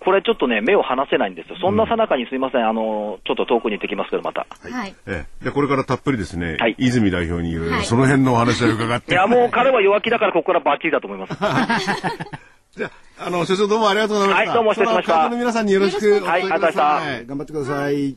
[0.00, 1.56] これちょっとね、目を離せないんですよ。
[1.60, 4.46] そんなさなかにすいません、あの、ちょっと遠くに行ってきますけど、また。
[4.62, 4.94] はい。
[5.06, 5.44] ええ。
[5.44, 9.12] で、これからたっぷりですね、はい泉代表にいろいろはいその辺のお話を伺って。
[9.12, 11.34] いや、もう彼は弱気だから、ここからバッチリだと思います。
[12.76, 14.50] じゃあ、あの、所長どうもありがとうございました。
[14.50, 17.26] はいどうも失礼しましたその皆さんによろしくお伝えくだはいありがとうございまさい。
[17.26, 18.16] 頑張ってください。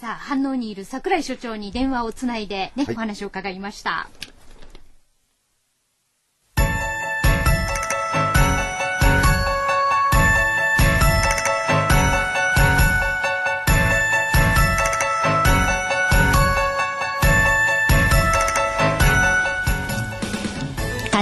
[0.00, 4.08] さあ、反応にいる桜井所長に電話をつないでね、はいお話を伺いました。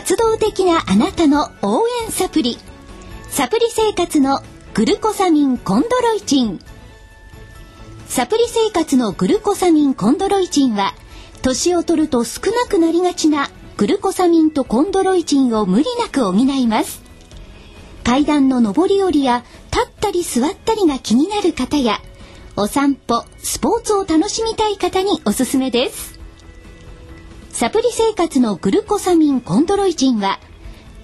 [0.03, 2.59] 活動的なあなたの応援サプリ。
[3.31, 4.41] サプリ生活の
[4.75, 6.59] グルコサミンコンドロイチン。
[8.09, 10.93] サプリ生活のグルコサミンコンドロイチンは、
[11.43, 17.01] 年を取ると少なくなりがちなグルコサミンとコンドロイチンを無理なく補います。
[18.03, 22.01] 階段の上り下りや立ったり座ったりが気になる方や、
[22.57, 26.12] お散歩、スポーツを楽しみたい方におすすめです。
[27.53, 30.41] サプリ生活のグルコサミンコンドロイチンは、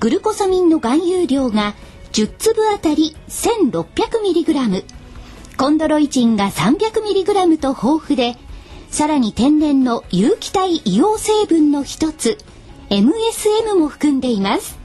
[0.00, 1.74] グルコサミンの含有量が
[2.12, 4.84] 10粒あたり 1600mg、
[5.58, 8.36] コンドロイチンが 300mg と豊富で、
[8.90, 12.38] さらに天然の有機体硫黄成分の一つ、
[12.88, 14.78] MSM も含んでいます。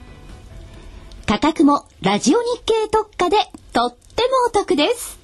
[1.26, 3.38] 価格もラジオ日経特価で
[3.72, 5.18] とってもお得です。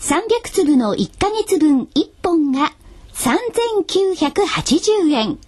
[0.00, 2.72] 300粒の1ヶ月分1本が
[3.16, 5.38] 3980円。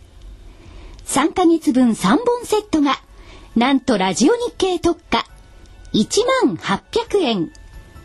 [1.04, 2.98] 3ヶ月分3本セットが、
[3.56, 5.26] なんとラジオ日経特価、
[5.92, 7.52] 1800円。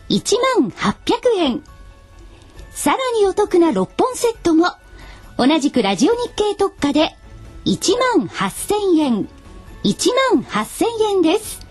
[0.10, 1.63] 1800円。
[2.71, 4.67] さらにお得な6本セットも、
[5.38, 7.15] 同じくラジオ日経特価で、
[7.65, 9.30] 18,000円。
[9.86, 11.65] 18,000円です。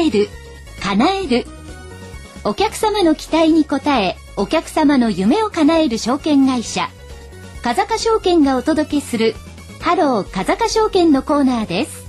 [0.10, 0.30] える、
[0.82, 1.46] 叶える。
[2.44, 6.90] お客様の期待に応え、お客様の夢を叶える証券会社、
[7.62, 9.36] 風賀証券がお届けする、
[9.80, 12.09] ハロー風賀証券のコーナーです。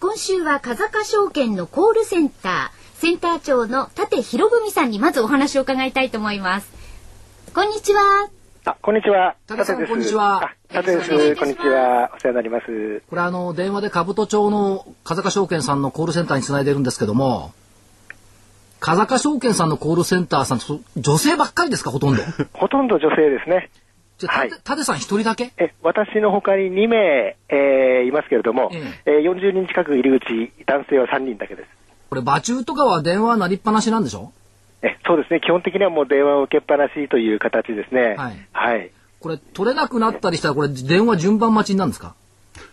[0.00, 6.70] 今週は風賀証券のコールセンター、センター長の立博文さんにまずお話を伺いたいと思います。
[7.52, 8.28] こんにちは。
[8.64, 9.34] あ、こんにちは。
[9.48, 11.36] 武さんこんにちはあ、立です。
[11.36, 12.12] こんにちは。
[12.16, 13.02] お世話になります。
[13.10, 17.52] これあの、電話で兜町の風賀証券さんのコールセンターにつないでるんですけども、
[18.78, 22.22] 風賀証券さんのコールセンターさん、そ女性ばっかりですか、ほとんど？
[22.54, 23.70] ほとんど女性ですね。
[24.18, 25.52] じゃあ、はいたてさん一人だけ？
[25.58, 26.96] え、私の他に2名、
[27.48, 31.68] えーいますけれども、ええー40人近く入り口、男性は3人だけです。
[32.10, 34.32] これ、馬中とかは電話鳴りっぱなしなんでしょ？
[34.82, 35.40] え、そうですね。
[35.40, 38.14] 基本的にはもう電話を受けっぱなしという形ですね。
[38.16, 38.90] はいはい。
[39.20, 42.14] これ、取れなくなったりしたら、これ、電話順番待ちになるんですか？
[42.16, 42.27] え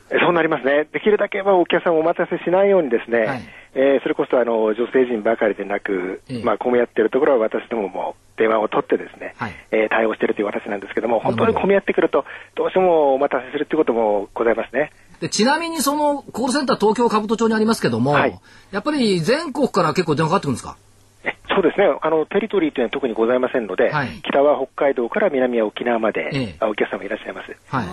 [0.09, 0.87] そうなりますね。
[0.93, 3.41] できるだけはお客さんをお待たせしないようにですね、はい。
[3.73, 6.43] えーそれこそあの女性陣ばかりでなく、ええ。
[6.43, 9.51] まあ、混み合っているところは私どもも電話を取ってですね、はい。
[9.71, 12.23] えー対応しているという形なんですけども、本当に混み合ってくると、
[12.55, 14.91] どうしてもお待たせするということもございますね。
[15.21, 18.39] でちなみにそのコールセンター東京兜町にありますけども、はい。
[18.71, 20.77] やっぱり全国から結構電話かかってくるんですか？
[21.25, 24.21] えそうですね、あのテリトリーというのは特にございませんので、はい。
[24.23, 26.55] 北は北海道から南は沖縄まで、ええ。
[26.59, 27.57] あお客様いらっしゃいます。
[27.67, 27.85] はい。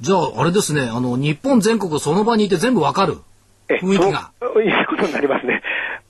[0.00, 3.18] じゃあ、あれですね、あの、日本全国その場にいて全部わかる？
[3.68, 5.62] え雰囲気がそういうことになりますね。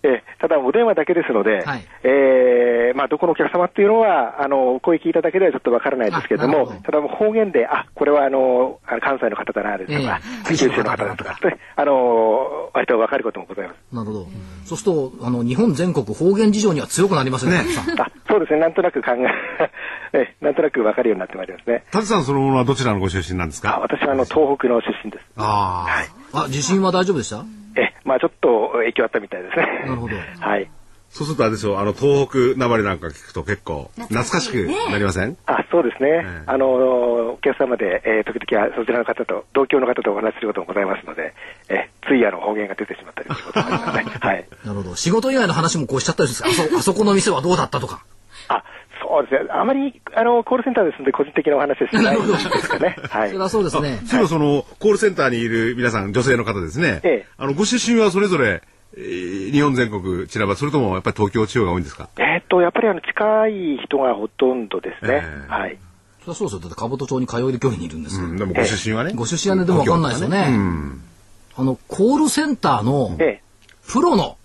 [0.03, 11.39] えただ、お電話だけですので、はいえーまあ、どこのお客様っていうのは、あの、お声聞いただけではちょっとわからないですけれどもど、ただ方言で、あ、これはあの、関西の方だな、ですとか、ええ九州の方だとか、
[11.77, 13.95] あの、割とわかることもございます。
[13.95, 14.27] なるほど。
[14.65, 17.65] そうすると、あの、日本全国方言事情には強くなりますね。
[17.65, 17.65] ね
[17.99, 19.71] あそうですね、なんとなく考え、
[20.19, 21.85] えなんとなくわかるようになってまいりますね。
[21.93, 25.25] 舘さんそのものはどちらのご出身なんですあか私はあの、東北の出身です。
[25.37, 25.87] あ
[26.33, 27.45] あ、あ、地震は大丈夫でした？
[27.77, 29.67] え、まあちょっと影響あったみたいですね。
[29.87, 30.17] なるほど。
[30.41, 30.71] はい。
[31.09, 41.33] そうするとあれですよ、あの、東北なまりなんか聞くと結構懐かしくなりません、あそうですね、えあのお客様で、えー時々はそちらの方と、同郷の方とお話しすることもございますので、
[41.69, 44.19] えーついあの方言が出てしまったりということもありますね。
[44.21, 44.97] はい、なるほど。
[44.97, 46.67] 仕事以外の話もこうしちゃったりするんですか？
[46.67, 48.03] あそ、あそこの店はどうだったとか。
[49.21, 52.97] あそうですね、あまりあのコールセンターですので、個人的なお話はしないんですかね。
[53.11, 54.01] はい それはそうですね。
[54.07, 57.01] そういえばその、コールセンターにいる皆さん、女性の方ですね。
[57.03, 58.63] ええあの、ご出身はそれぞれ、
[58.97, 62.09] えー日本全国散らばそれともやっぱり東京地方が多いんですか？
[62.19, 65.23] えーっと、やっぱりあの近い人がほとんどですね。
[65.23, 65.79] ええはい。
[66.21, 66.61] それはそうですよ。
[66.61, 68.27] だって兜町に通える距離にいるんですよ。
[68.27, 69.13] うん、でもご出身はね。
[69.15, 70.47] ご出身はね、でもわかんないですよね。
[70.49, 71.03] うん。
[71.57, 73.41] あの、コールセンターのえ
[73.89, 74.37] プロの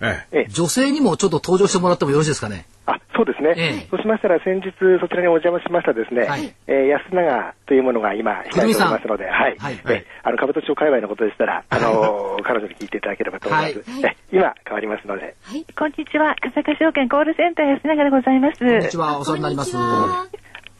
[0.49, 2.65] 女性にもちょっと登場してもらってもよろしいですかね？
[2.91, 3.87] あそうですね、ええ。
[3.89, 6.53] そうしましたら、先日、そちらにお邪魔しましたですね、はい。
[6.67, 9.79] えー安永というものが今、控えておりますので、はい、はい。
[9.89, 13.91] えあの兜町界隈のことでしたら、あのー 彼女に聞いていただければと思います。
[13.91, 14.15] はい。
[14.31, 16.35] え今、変わりますので、はい、こんにちは。
[16.41, 18.59] 笠岡証券コールセンター安永でございます。
[18.59, 19.71] こんにちは、お世話になります。
[19.71, 20.27] こんにちは。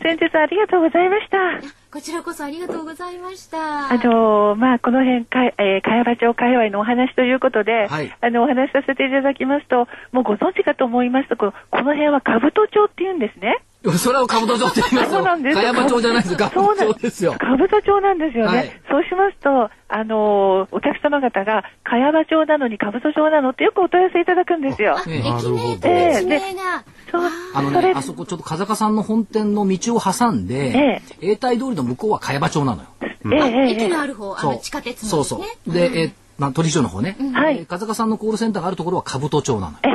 [0.01, 1.80] 先日ありがとうございました。
[1.91, 3.91] こちらこそありがとうございました。
[3.91, 13.61] あのーまあ、この辺、かいえー、茅場町界隈のお話ということで、はいあの、お話しさせていただきますと、もうご存知かと思いますと、このこの辺は兜町って言うんですね。
[13.97, 15.17] それを兜町って言いますよ。
[15.17, 16.35] そうなんです茅場町じゃないです。
[16.35, 17.35] そう兜なん町ですよ。
[17.39, 18.57] 兜町なんですよね。
[18.57, 24.97] はいそうしますと、あのーお客様方が、茅場町なのに兜町なのってよくお問い合わせいただくんですよ。
[25.07, 26.83] ええ駅名とええ地名が。
[27.11, 27.21] そう
[27.53, 32.89] あのね、あそこちょっと風香さんの本店の道を挟んで、永代通りの向こうは茅場町なのよ。
[33.01, 35.45] ええええ駅のある方、あの地下鉄そうのですね。
[35.65, 35.73] そう。
[35.73, 37.15] で、え、まあ、鳥城の方ね。
[37.33, 39.77] はいえ風香さんのコールセンターがあるところは兜町なのよ。
[39.83, 39.87] え、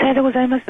[0.00, 0.64] さようでございます。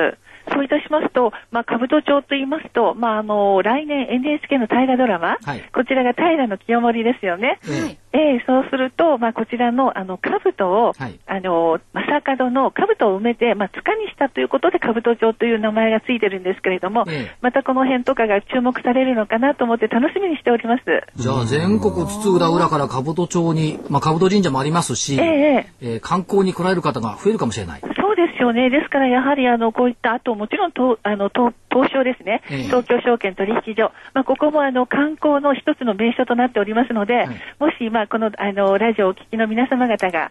[0.53, 7.61] そういたしますと、まあ、兜町と言いますと、まあ、あの、来年 NHK の大河ドラマ、はいこちらが平の清盛ですよね。
[7.69, 20.83] えええそうすると、まあ、こちらの、あの、兜を、はいあの、正門の兜を埋めて、まあ、塚にしたということで、兜町という名前がついてるんですけれども、ええまたこの辺とかが注目されるのかなと思って楽しみにしております。
[21.17, 27.81] じゃあ全国津々浦々から兜町に、まあ、兜神社もありますし、えええー観光に来られる方が増えるかもしれない。
[27.81, 28.71] そうですよね。
[28.71, 32.43] ですから、やはり、あの、こういった、あと、もちろん、とあの、東東証ですね。
[32.51, 33.93] ええ東京証券取引所。
[34.15, 40.31] まあ、ここも、あの、観光の一つの名所となっておりますので、いもし、まあ、この、あの、ラジオをお聞きの皆様方が、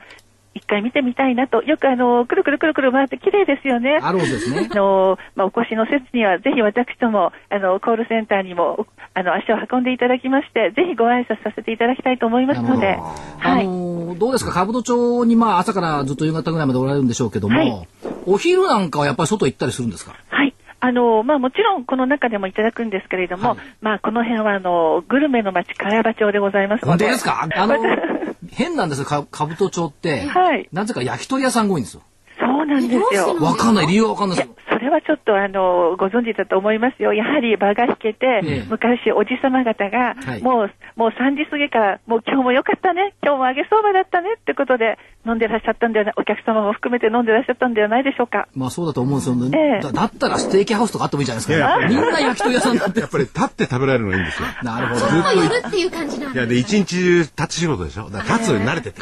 [0.54, 4.00] 一回見てみたいなと、よくあの、くるくるくるくる回って綺麗ですよね。
[4.02, 4.76] ですねあ。
[4.76, 13.02] の、まあ、お越しの説には、ぜひ私とも、あの、コールセンターにも、あの、足を運んでいただきまして、ぜひご挨拶させていただきたいと思いますので、あ
[13.38, 13.66] はい。
[14.18, 14.66] どうですか？
[14.66, 17.88] 兜町にまあ朝からずっと夕方ぐらいまでおられるんでしょうけども、はい
[18.26, 20.14] お昼なんかはやっぱり外行ったりするんですか？
[20.30, 20.54] はい。
[20.80, 27.06] あの、まあもちろんこの中でもいただくんですけれども、はいまあこの辺はあの、グルメの町、茅場町でございますので。
[27.06, 27.48] 本当ですか？
[27.56, 27.76] あの、
[28.52, 30.22] 変なんですよ、か兜町って。
[30.28, 32.02] はいなぜか焼き鳥屋さんが多いんですよ。
[32.40, 33.36] そうなんですよ。
[33.42, 34.56] わかんない、理由はわかんないですよ。、
[34.98, 37.14] はちょっとあの、ご存知だと思いますよ。
[37.14, 48.48] やはり場が引けて、ええ昔おじさま方が、はいもう、もう3時過ぎから、もう今日も良かったね、今日も揚げ相場だったねってことで、飲んでらっしゃったんではない、お客様も含めて飲んでらっしゃったんではないでしょうか。
[48.56, 49.52] まあそうだと思うんですよね。
[49.54, 51.88] ええだだったらステーキハウスとかあってもいいじゃないですか。
[51.88, 53.10] みんな焼き鳥屋さんになってやっ。
[53.10, 54.48] ぱり立って食べられるのがいいんですよ。
[54.64, 55.12] なるほど。
[55.12, 59.02] もう夜っていう感じなんいや、で、一日中立ち仕事でしょだから立つのに慣れてて。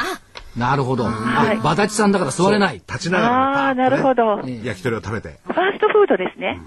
[0.58, 1.04] なるほど。
[1.04, 2.76] はいあ、バタチさんだから座れない。
[2.76, 4.42] 立ちながら、ああ、なるほど。
[4.64, 5.40] 焼き鳥を食べて。
[5.48, 6.62] ァーストフードですね。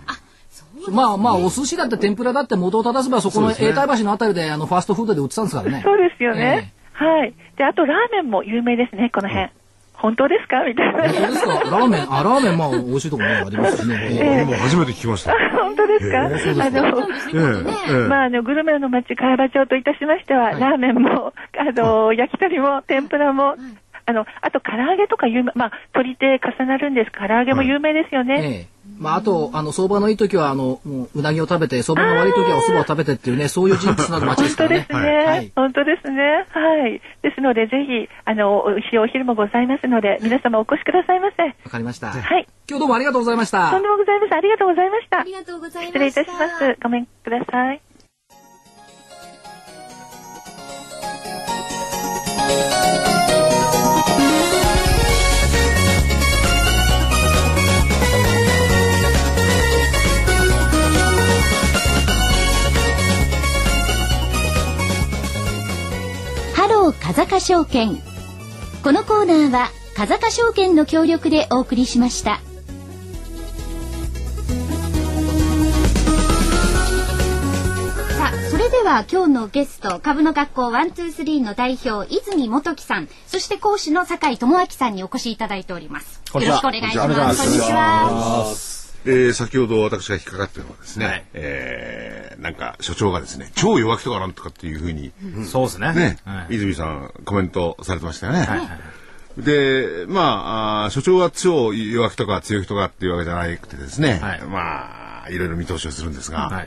[0.91, 5.83] まあまあ、お寿司だって天ぷらだって元を正せばそこの永代橋のあたりであのファーストフードで売ってたんですからね。
[5.85, 6.73] そうですよね。
[6.93, 7.35] はい。
[7.57, 9.51] で、あとラーメンも有名ですね、この辺。
[9.99, 10.65] 本当ですか？
[10.65, 11.03] みたいな。
[11.03, 11.53] 本当ですか？
[11.53, 13.97] ラーメン、あ、ラーメン、まあ、美味しいところね、ありますしね。
[14.11, 14.43] ええ。
[14.43, 15.33] 今初めて聞きました。
[15.53, 17.93] 本当ですか、あの、ええ。
[17.93, 18.09] ええ。
[18.09, 23.57] まあ、あの、グルメの街、茅場町といたしましては、ラーメンも、あの、焼き鳥も、天ぷらも、
[24.07, 27.11] あの、あと、唐揚げとか有名、まあ、鶏手重なるんです。
[27.13, 28.41] 唐揚げも有名ですよね。
[28.41, 35.03] ええまあ、あと、あの、相場のいい時は、あの、もう、うなぎを食べて、相場が悪い時はお蕎麦を食べてっていうね、そういうジンクスなる街 ですからね本当です。
[35.03, 36.47] ね、はい本当ですね。
[36.51, 37.01] はい。
[37.23, 41.43] ですので、ぜひ、あの、美味しいお昼もございますので、皆様お越しくださいませ。
[41.43, 42.09] わかりました。
[42.09, 42.47] はい。
[42.69, 43.89] 今日どうもありがとうございましたとんで。
[43.89, 44.39] もございません。
[44.39, 45.23] ありがとうございましたあ。
[45.23, 45.99] りがとうございました。
[45.99, 46.79] 失礼いたします。
[46.83, 47.81] ごめんください。
[66.93, 67.97] 風賀証券
[68.83, 72.41] このコーナーは風賀証券の協力でお送りしました
[78.19, 86.23] さあ、それでは今日のゲスト、株の学校123の代表、泉元樹さん、そして講師の酒井智明さんにお越しいただいております。
[86.35, 87.43] よろしくお願いします。
[87.43, 88.78] こんにちは。
[89.09, 95.11] えー先ほど私が引っかかったのはですね、えーなんか所長がですね、超弱気とかなんとかっていうふうに、
[95.45, 95.93] そうですね。
[95.95, 98.49] ね、はい泉さんコメントされてましたよね。
[99.39, 106.67] で、まあ所長は超弱気とか強気とかっていうわけじゃなくてですね、はいまあ、いろいろ見通しをするんですが、はい。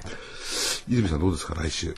[0.89, 1.95] 泉さんどうですか、来週？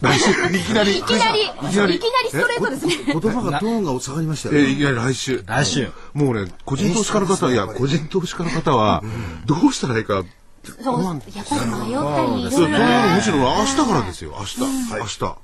[0.00, 0.98] 来週、いきなり。
[0.98, 2.94] いきなり、いいきなりきなりストレートですね。
[3.06, 5.42] 言葉がトーンが下がりましたえよーいきなり来週。
[5.46, 5.90] 来週。
[6.12, 9.02] もうね、個人投資家の方、いや、個人投資家の方は、
[9.46, 10.24] どうしたらいいか、
[10.82, 12.78] そう、やっぱり迷ったり、いそうろいろ。
[13.14, 14.60] むしろ明日からですよ、明日。
[14.60, 15.36] 明日。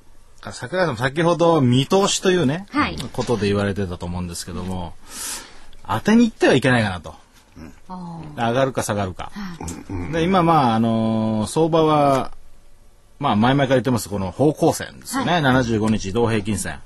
[0.51, 4.93] 桜井さんも先ほど見通しというね、はいことで言われてたと思うんですけども、
[5.87, 7.15] 当てに行ってはいけないかなと。
[8.37, 9.31] 上がるか下がるか。
[10.11, 12.31] で今まあ、あのー相場は、
[13.19, 15.33] まあ前々から言ってますこの方向線ですよね。
[15.33, 16.79] 75日移動平均線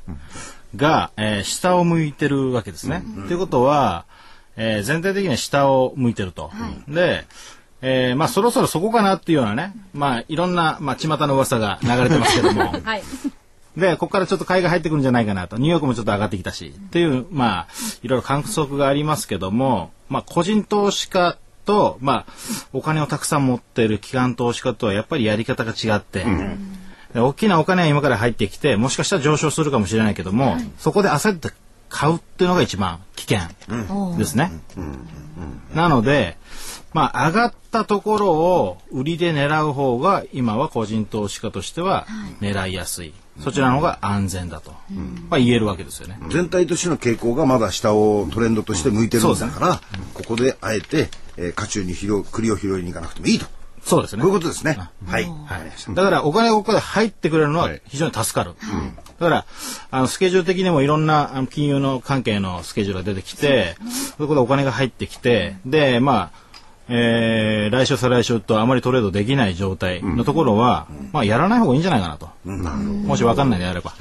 [0.76, 3.04] が、えー下を向いてるわけですね。
[3.28, 4.06] ということは、
[4.56, 6.52] えー全体的には下を向いてると。
[6.88, 7.26] で、
[7.82, 13.04] えーまあそろそろそこかなっていうようなね、まあいろんな、まあ巷の噂が流れてますけども、 はい。
[13.78, 15.56] で、ここからちょっと買いが入ってくるんじゃないかなと。
[15.58, 17.68] ニューヨークもちょっと上がってきたし、っていう、まあ、
[18.04, 22.34] いろいろ観測がありますけども、まあ、個人投資家と、まあ、
[22.74, 26.26] お金をたくさん持っている機関投資家とはやっぱりやり方が違って、
[27.14, 31.50] で大きなお金は今から入ってきて、もしかしたら上昇するかもしれないけども、そこで焦って
[31.90, 33.48] 買うっていうのが一番危険
[34.18, 34.52] ですね。
[35.74, 36.38] なので、
[36.94, 42.06] まあ、上がったところを売りで狙う方が今は個人投資家としては
[42.42, 44.72] 狙いやすい、そちらの方が安全だと、
[45.30, 46.20] まあ、言えるわけですよね。
[46.30, 49.82] 全体としての傾向がまだ下をトレンドとして向いてるんだから、
[50.14, 53.46] ここであえて、えー、渦中に拾う栗を拾いに行かなくてもいいと。
[53.84, 54.22] そうですね。
[54.22, 54.78] こういうことですね。
[55.08, 55.24] はい。
[55.24, 58.54] はい、だからお金がここで入ってくれるのは非常に助かる。
[59.20, 59.46] だから
[59.90, 63.76] あのスケジュール的にもいろんなあの金融の関係のスケジュールが出てきて、
[64.18, 66.51] そこでお金が入ってきて、で、まあ、
[66.90, 72.30] えー来週再来週とあまりトレードできない状態のところは、まあやらない方がいいんじゃないかなと。
[73.08, 73.94] もし分かんないであれば。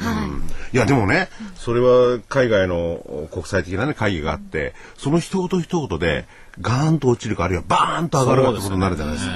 [0.72, 6.26] いや、でもね、それは海外の国際的なね、会議があって、その一言一言で、
[6.60, 9.32] ガーンと落ちるか、あるいはバーンと上がるかってことになるじゃないですか。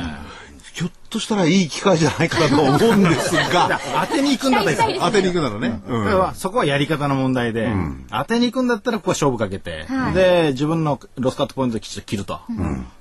[0.74, 3.78] ひょっとしたらいい機会じゃないかなと思うんですが、
[4.10, 5.80] 当てに行くんだったらいいです当てに行くならね。
[5.86, 6.04] うん。
[6.04, 7.72] だからそこはやり方の問題で、
[8.10, 12.40] 当てに行くんだったらここは勝負かけて、で自分のロスカットポイントをきちっと切ると、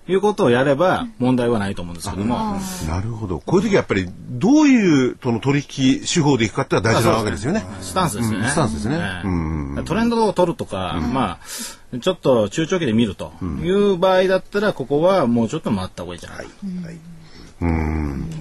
[0.08, 3.40] いうことをやれば問題はないと思うんですけども、なるほど。
[3.40, 7.66] こういう時はやっぱり、どういうその取引手法でいくかってのは大事なわけですよね。
[7.82, 8.46] スタンスですよね。
[8.46, 8.52] うん。
[8.52, 9.84] スタンスですね。
[9.86, 13.34] トレンドを取るとか、まあ、ちょっと中長期で見ると
[13.64, 16.46] いう場合だったら、ここはもうちょっと待った方がいいじゃない。
[16.46, 16.52] か。
[16.92, 17.13] い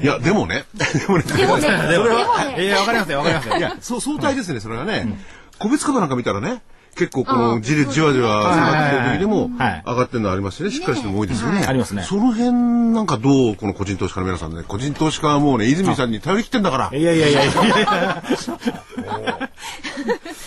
[0.03, 2.65] や、 でもね、でもね、でもね、でもね。
[2.65, 3.57] いや、わかりますよ、わかりますよ。
[3.57, 5.19] いや、そう、相対ですね、それはね。
[5.59, 6.63] 個別株なんか見たらね、
[6.95, 9.83] 結構このじりじわじわ下がってる時でもはい。
[9.87, 11.65] 上がってるのありますしね、しっかりしても多いですよね。
[11.67, 12.03] ありますね。
[12.03, 12.53] その辺
[12.93, 16.97] なんかどう、この個人投資家の皆さんね、個人投資家はもうね、泉さんに頼り切ってんだから。
[16.97, 17.53] いやいやいやいや。
[17.53, 19.51] いや。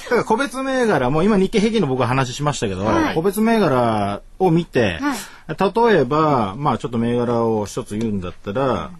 [0.05, 4.99] だから個別銘柄、もう今日経平均の僕は話しましたけど、個別銘柄を見て、
[5.47, 8.91] 例えば、まあちょっと銘柄を一つ言うんだったら、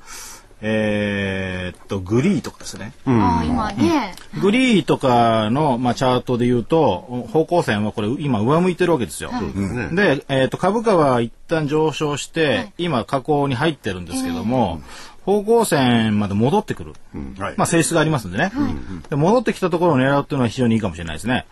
[0.67, 2.93] えーっと、グリーとかですね。
[3.05, 4.16] ああ、今ね。
[4.41, 9.30] グリーとかの、まあ、チャートで言うと、方向線はこれ今上向いてるわけですよ。
[9.95, 14.82] で、えっ、と、株価は一旦上昇して、今下降に入ってるんですけども、
[15.24, 16.93] 方向線まで戻ってくる、
[17.39, 17.53] はい。
[17.57, 18.51] まあ性質がありますんでね、
[19.09, 21.45] で戻ってきたところを狙うっていうのは非常にいいかもしれないですね。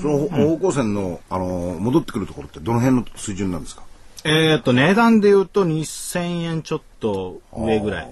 [0.00, 3.82] その方向線の、あの、戻ってくるところってどの辺の水準なんですか？
[4.24, 8.08] えーっと値段で言うと2000円ちょっと上ぐらい。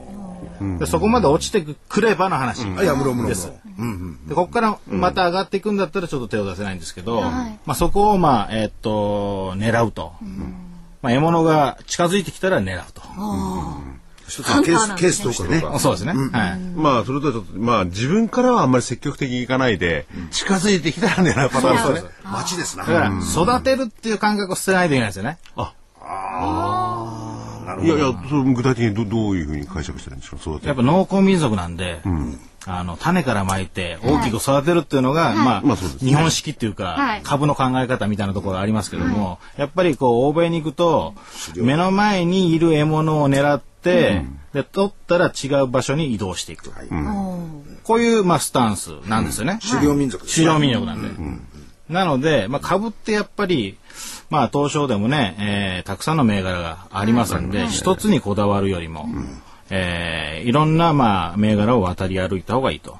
[0.78, 2.64] でそこまで落ちてくればの話。
[2.76, 3.50] あ、いや、むろむろむです。
[4.28, 10.12] でここからまた上がっていくんだったらちょっと手を出せないんですけど、まあ、そこをまあえーっと狙うと、
[11.00, 13.02] まあ、獲物が近づいてきたら狙うと、
[14.28, 15.64] 一つはケース、ケースとしてね。
[15.78, 16.60] そうですね、はい。
[16.76, 22.10] まあ、それとはちょっと、まあ、自分からはあんまり積極的にいかないで、近づいてきたら狙うパターンですね。
[22.24, 22.84] 街ですな。
[22.84, 25.38] だから育てるっていう感覚を捨てないといけないですよね、
[27.82, 32.02] いやいや、それ具体的にどどういうふうに解釈してるんですか、育てやっぱ農耕民族なんで、
[32.66, 37.22] あの種からまいて大きく育てるっていうのが、まあ、まあ日本式っていうか、はい。
[37.22, 41.14] 株の考え方みたいなところありますけども、やっぱりこう欧米に行くと
[41.56, 46.70] 目の前にいる獲物を狙って、で取ったら違う場所に移動していく、
[47.84, 48.18] こうい。
[48.18, 49.24] う、まあ、スタンスなん。
[49.24, 49.58] ですよね。
[49.68, 51.08] 狩猟民族狩猟民族なんで。
[51.88, 53.76] なので、まあ、株ってやっぱり、
[54.32, 59.06] まあ、東証でもね、えーたくさんの銘柄がありますんで、一つにこだわるよりも、
[59.68, 62.96] えーいろんな、まあ、銘柄を渡り歩いた方がいいと。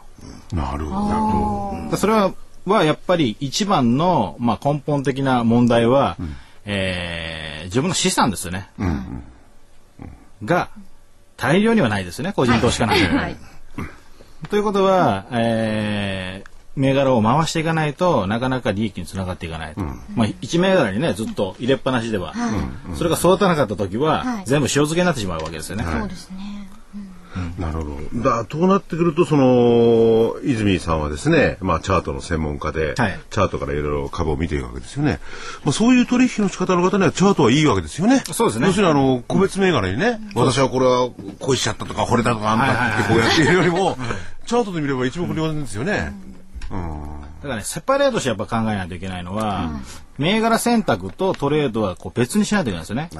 [0.52, 1.90] なるほど。
[1.90, 2.34] でそれは、
[2.66, 6.18] はやっぱり一番の、まあ、根本的な問題は、
[6.66, 8.68] えー自分の資産ですよね。
[10.44, 10.68] が、
[11.38, 13.06] 大量にはないですよね、個人投資家なんで。
[13.06, 13.36] はい。
[14.50, 22.34] ということは、えー銘柄を回していかないとなかなか利益につながっていかないと、まあ、1銘柄にねずっと入れっぱなしでは、
[22.94, 24.44] それが育たなかった時は、はい。
[24.46, 25.84] 全部塩漬けになってしまうわけですよね。
[25.84, 26.52] そうですね。
[27.58, 28.22] なるほど。
[28.22, 33.20] だとなってくると、その、泉さんはですね、まあ、チャートの専門家で、はい。
[33.30, 35.18] チャートからいろいろ株を見ていくわけですよね。
[35.64, 38.22] まあ、そういう取引の仕方の方には、チャートはいいわけですよね。
[38.32, 38.66] そうですね。
[38.66, 41.08] 要するに、あの、個別銘柄にね、私はこれは
[41.40, 43.96] 恋しちゃったとか、惚れたとか、あんたってこうやっているよりも、
[44.46, 46.12] チャートで見れば一目瞭然ですよね。
[46.72, 49.70] だからね、セパレートしてやっぱ考えないといけないのは、
[50.16, 53.10] 銘柄選択とトレードはこう別にしないといけないですよね。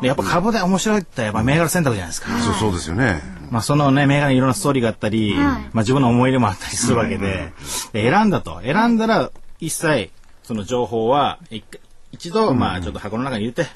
[0.00, 2.28] でやっぱ株で面白いってやっぱ銘柄選択じゃないですか。
[2.38, 3.20] そう、そうですよね。
[3.50, 7.52] まあそのね、銘柄にいろんなストーリーがあったり、まあ自分の思い入れもあったりするわけで、
[7.92, 8.60] で選んだと。
[8.62, 9.30] 選んだら
[9.60, 10.10] 一切
[10.42, 11.80] その情報は一回
[12.10, 13.70] 一度、まあちょっと箱の中に入れて、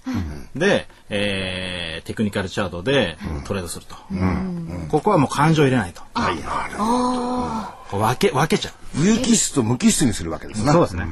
[0.57, 3.95] で、えーテクニカルチャートでトレードすると。
[4.89, 6.01] ここはもう感情入れないと。
[6.01, 9.05] こう分け、分けちゃう。
[9.05, 10.73] 有機質と無機質にするわけですな。
[10.73, 11.07] そうですね。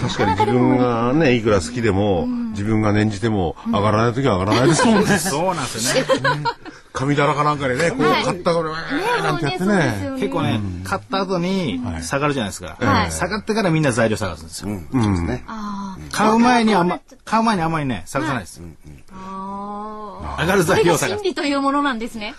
[0.00, 5.18] 確かに自分がね、いくら好きでも、自分が念じても、上がらない時は上がらないですもんね。
[5.18, 6.44] そうなんですよね。
[6.92, 10.12] 紙だらかなんかでね、こう、はい買ったこれ、なんてやってね。
[10.14, 12.76] 結構ね、買った後に下がるじゃないですか。
[12.78, 14.68] はい下がってからみんな材料探すんですよ。
[16.12, 18.62] 買う前にあんま、買う前にあんまりね、探さないです。
[19.12, 20.36] あ。
[20.38, 21.18] 上がるそれが材料を探す。
[21.18, 22.34] 心理というものなんですね。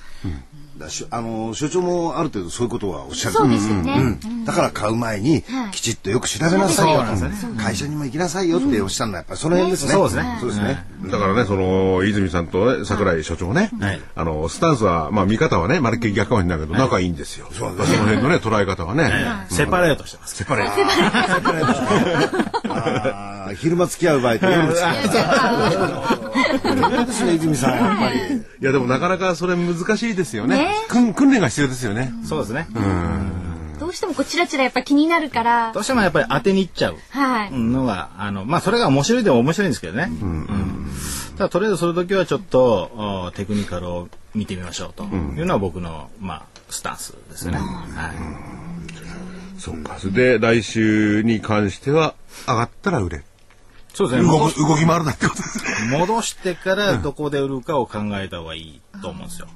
[0.77, 3.35] だしあの所長もある程度そういうことはおっしゃる。
[3.35, 4.19] そうですよね。
[4.23, 4.45] うん。
[4.45, 5.71] だから買う前にはい。
[5.71, 6.97] きちっとよく調べなさいよ。
[6.97, 7.63] そうなんですよね。
[7.63, 9.91] 会社にも行きなさいよっておっしゃるのはやっぱりその辺ですね。
[9.93, 10.37] そうですね。
[10.41, 10.85] そうですね。
[11.05, 14.01] だからね、その、泉さんとね桜井所長ね、はい。
[14.15, 17.47] あの、スタンスは、まあ見方はね、まるっきり逆かもしれないけど、仲いいんですよ。
[17.51, 19.11] その辺のね、捉え方はね。
[19.49, 20.35] セパレートしてます。
[20.35, 20.69] セパレー
[22.69, 25.07] あー昼間付き合う場合と夜付き合う。
[25.09, 26.34] 場合。
[27.05, 28.35] ですね泉さんやっぱり。
[28.37, 30.75] いや、でもなかなかそれ難しいですよねね。
[30.89, 32.13] 訓訓練が必要ですよね。
[32.25, 32.67] そうですね。
[33.79, 35.81] どうしてもこうチラチラやっぱ気になるからど。
[35.81, 37.51] うしてもやっぱり当てにいっちゃうはい。
[37.51, 40.09] のが、あの、まあ、それが面白いでも面白いんですけどね。
[40.21, 40.89] うん
[41.37, 47.57] ただ、とりあえずその時はちょっと、おテクニカルを見てみましょうというのは僕の、まあ、スタンスですね。
[47.57, 47.63] は
[49.57, 49.59] い。
[49.59, 49.97] そうか。
[49.99, 52.15] それで、来週に関しては、
[52.47, 53.23] 上がったら売れ。
[53.95, 54.27] そうですね。
[54.27, 55.97] 動き回るなってことですね。
[55.97, 59.47] 戻してからどこで売るかを考えた方がいいと思うんですよ。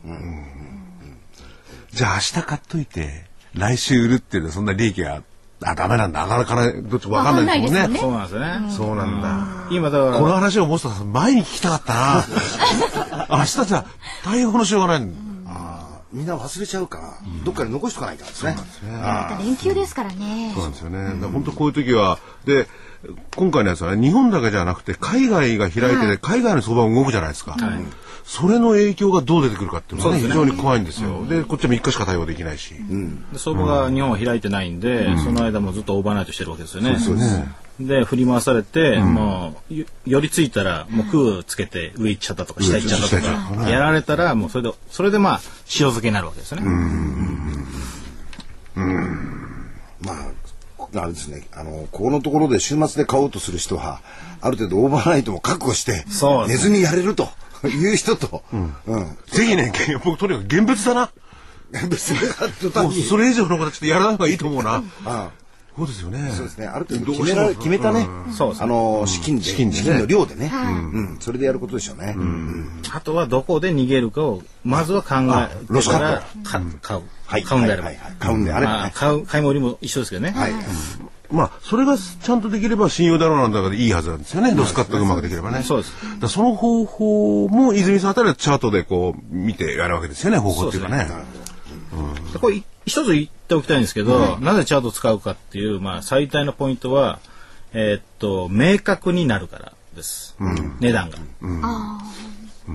[1.92, 5.22] じゃあ明日買っといて、来週売るっていうのはそんな利益が、
[5.62, 6.24] あ、ダメなんだ。
[6.24, 8.00] 上がるから、どっちもわかんないですもんね。
[8.00, 8.72] そうなんですよね。
[8.72, 9.68] そうなんだ。
[9.72, 13.28] 今だから、この話をもっと前に聞きたかったな。
[13.40, 13.86] 明日じゃ
[14.24, 15.30] 対応のしようがないん
[16.12, 17.14] みんな忘れちゃうから
[17.46, 18.56] どっかに残しとかないからですね。
[19.40, 20.64] 連休ですからねそう。
[20.64, 21.28] なんですよね。
[21.28, 22.68] 本当こういう時は、で、
[23.36, 27.56] 今回のやつはね、日本だけじゃなくて、海外が開いてて、海外の相場が動くじゃないですか。
[28.26, 31.26] それの影響がどう出てくるかっていうのがね、非常に怖いんですよ。
[31.28, 32.76] で、こっちは3日しか対応できないし。
[33.34, 36.98] で相場が日本は開いてないんで、その間もずっとオーバーナイトしてるわけですよね。
[37.80, 41.06] で振り回されて、もうよ寄りついたらもう
[41.38, 46.68] 空つけて上行っちゃったとか下行っちゃったとかやられたらもうそれでそれでまあ塩漬けになるわけですよね。
[50.02, 50.32] まあ、
[50.96, 54.02] あれですね、あの、ここのところで週末で買おうとする人は、
[54.42, 57.30] ある程度オーバーナイトも覚悟してそう、寝ずにやれると。
[57.68, 58.74] いう人と、うん。
[59.28, 59.74] ぜひね、
[60.06, 61.12] 僕とにかく現物だな。
[61.90, 62.20] 別に、
[62.84, 64.76] もうそれ以上のことはちょっとやらない方がいいと思うな。
[64.76, 65.32] ああ
[65.78, 66.32] そうですよね。
[66.36, 66.68] そうですね。
[66.68, 71.18] ある程度決められ、決めたね、あの、資金で、資金の量でね、うん。
[71.22, 72.16] それでやることでしょうね。
[72.92, 78.16] あとはどこで逃げるかをまずは考えロスカットからか買う、はい買うんであれば、はいはいはい。
[78.20, 78.78] 買うんであればね。
[78.80, 80.52] まあ買う買い盛りも一緒ですけどね、はい。
[81.32, 84.56] まあ、それがちゃんとできれば信用だろうなんだからいいはずなんですよね。
[84.56, 85.62] ロスカットがうまくできればね。
[85.62, 85.94] そうです。
[86.20, 91.08] だその方法も泉さんあたりはチャートでこう見てやるわけですよね、方法っていうかね。
[92.34, 97.20] でこれい一つ言っておきたいんですけど、なぜチャートを使うかっていう、まあ、最大のポイントは、
[97.74, 100.36] えーっと明確になるからです、
[100.80, 101.20] 値段が、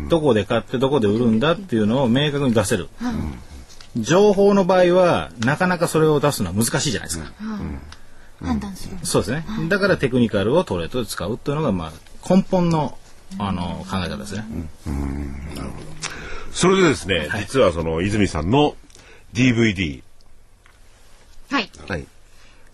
[0.08, 2.88] どこで買ってどこで売るんだっていうのを明確に出せる、
[3.96, 7.32] 情報の場合はなかなかそれを出すのは難しいじゃないですか、
[8.42, 8.96] 判断する。
[9.02, 9.44] そうですね。
[9.68, 11.92] だからテクニカルをトレードで使うっていうのが、まあ、
[12.28, 12.98] 根本の、
[13.38, 14.44] あの、考え方ですね。
[16.52, 18.76] それでですね、実はその泉さんの
[19.32, 20.02] DVD。
[21.50, 21.70] はい。
[21.88, 22.06] はい。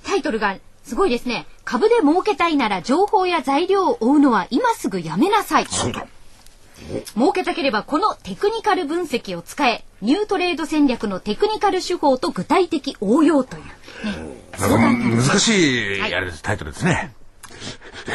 [0.04, 1.46] タイトルがすごいですね。
[1.64, 5.66] 株で儲けたいなら情報や材料を追うのは今すぐやめなさい。
[5.66, 6.06] そうだ。
[7.16, 9.84] 儲けたければこのテクニカル分析を使え。
[10.02, 13.64] ニュートレード戦略のテクニカル手法と具体的応用という。
[13.64, 13.70] ね、
[14.58, 17.14] なんか難しい、あれです、タイトルですね。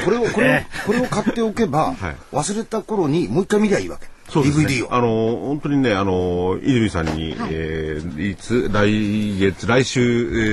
[0.03, 4.07] これを、これを、 これを買っておけば、はい忘れた頃にもう一回見りゃいいわけ。
[4.29, 4.65] そうですね。
[4.65, 4.93] DVD を。
[4.93, 5.07] あの
[5.47, 10.03] 本当にねあの泉さんに、えーいつ来月来週、え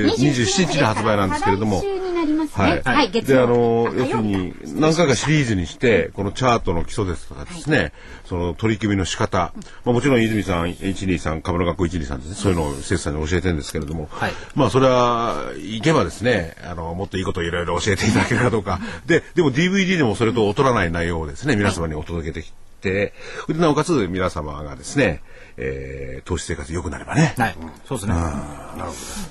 [0.07, 1.77] ー、27日に発売なんですけれども。
[1.77, 2.75] はい。
[2.75, 2.81] ね。
[2.85, 7.91] はい、月であ曜のあ要するに何回かシリーズにしてこのチャートの基礎ですとかですね、
[8.25, 9.53] その取り組みの仕方、
[9.83, 14.31] まあ、もちろん泉さん123株の学校123ですねそういうのを生徒さんに教えてるんですけれども、はい。
[14.55, 18.79] まあそれは行けばですねあのもっといいことをいろいろ教えていただけるかどうか。
[19.05, 23.13] ででも DVD でもそれと劣らない内容をですね皆様にお届けできて、で
[23.49, 25.21] なおかつ皆様がですね、
[25.57, 27.55] えー投資生活良くなればね、はい。
[27.87, 28.15] そうですね。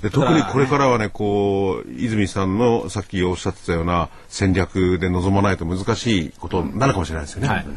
[0.03, 7.49] で特にこれからはねこう泉さんのさっきおっしゃってたような戦略で臨まないと難しいことになるかもしれないですよね。
[7.49, 7.65] はい。
[7.65, 7.75] だか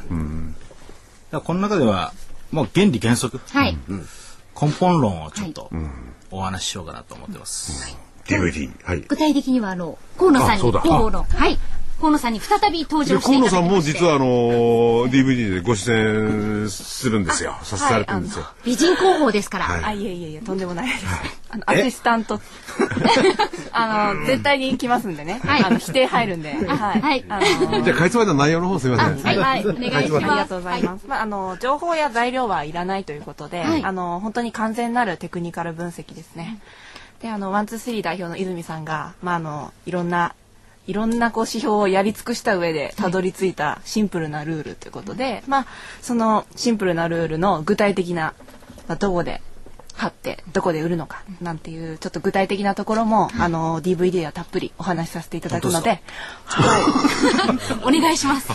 [1.32, 2.14] らこの中では、
[2.52, 3.78] もう原理原則、はい。
[4.60, 5.70] 根本論をちょっと
[6.32, 7.98] お話ししようかなと思ってます。
[8.26, 9.02] DVD はい。
[9.02, 11.58] 具体的にはあの河野さんに広報のはい
[12.00, 17.56] 河野さんに再び登で場してい河野さんもただきまして実はあのー DVD でご出演するんですよ。
[17.64, 18.46] させられてるんですよ。
[18.64, 21.06] 美人広報ですから、はいあ、いえいえいえ、とんでもないです。
[21.50, 22.39] あの、アシスタント。
[23.72, 25.39] あの、絶対に来ますんでね。
[25.43, 26.54] はいあの、否定入るんで。
[26.54, 27.02] はい。
[27.02, 29.24] はいあのじゃあかいつまんだ内容の方すみません。
[29.24, 31.06] はいはいお願いしますありがとうございます。
[31.08, 36.60] まあ、あの、情報や材料はいらないということで、はいあの、本当に完全なるテクニカル分析ですね。
[37.22, 40.36] で、あの、ワンツースリー代表の泉さんが、まあ、あの、いろんな、
[40.88, 45.68] いろんなこう指標をやり尽くした上でたどり着いたシンプルなルールということで、まあ、
[46.02, 48.34] そのシンプルなルールの具体的な、
[48.88, 49.42] まあ、どこで
[49.98, 56.02] 買ってどこで売るのかなんていうちょっと具体的なところも、あの DVD ではたっぷりお話しさせていただくので、
[57.82, 58.50] お願いします。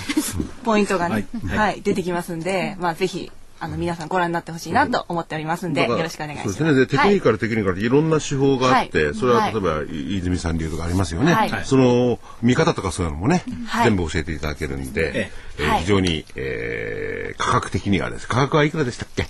[0.65, 6.59] ポイントがね、はい、出てきますんで、まあぜひあの皆さんご覧になってほしいなと思っておりますんで、よろしくお願いします。
[6.59, 6.81] そうですね。
[6.81, 9.15] で、テクニカル、ル、テクニカルいろんな手法があって、はい。
[9.15, 9.53] それははい。
[9.53, 11.35] 例えば、い泉さん流とかありますよね。
[11.35, 11.51] はい。
[11.65, 13.85] その見方とかそういうのもね、はい。
[13.85, 15.31] 全部教えていただけるんで、
[15.81, 18.29] 非常に、えー価格的にはです。
[18.29, 19.27] 価格はいくらでしたっけ？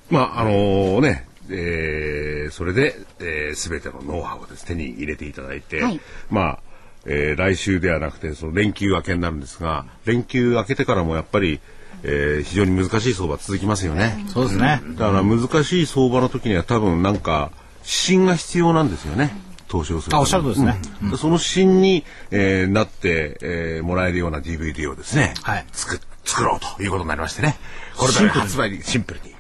[0.10, 6.00] まあ、あのね、えーそれで、えー、全てのノウハウをです、手に入れていただいて、はい。
[6.30, 6.60] まあ、
[7.06, 11.60] えー来週ではなくて、その連休明けになるんですが、連休明けてからもやっぱり、
[12.04, 14.26] えー非常に難しい相場続きますよね。
[14.30, 14.82] そうですね。
[14.98, 17.52] だから難しい相場の時には多分なんか
[17.84, 19.32] 指針が必要なんですよね。
[19.68, 20.80] 投資をするあおっしゃるとりですね。
[21.04, 21.18] うん。
[21.18, 25.66] その指針に、えーなって、えーもらえるような DVD をですね、はい。
[25.72, 27.58] 作作ろうということになりましてね。
[27.96, 29.36] これから発売にシンプルに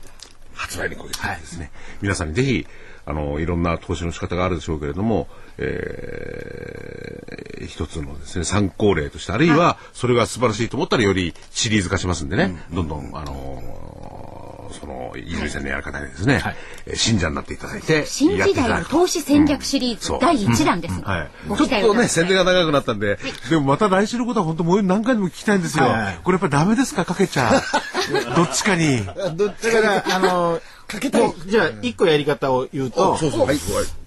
[0.60, 2.68] 発売にこういうですね、皆さんにぜひ
[3.05, 14.39] あのいろんな投資の仕方があるでしょうけれども、えー一つのですね参考例としてあるいはそれが素晴らしいと思ったらよりシリーズ化しますんでね、どんどんあの
[14.74, 16.42] その伊集院さんのやり方にですね、
[16.86, 20.20] えー信者になっていただいて新時代の投資戦略シリーズそう。
[20.20, 20.96] 第一弾です。
[20.98, 21.02] ね。
[21.06, 26.20] はい、ごちょっとね宣伝が長くなったんで、でもまた来週のことは本当もう何回でも聞きたいんですよ、はい。
[26.24, 27.06] これやっぱりダメですか？
[27.06, 27.52] かけちゃ
[28.36, 29.06] どっちかに。
[29.36, 31.34] どっちだから、あの、かけたい。
[31.46, 33.48] じゃあ、一個やり方を言うと、そうそう。
[33.48, 33.58] はい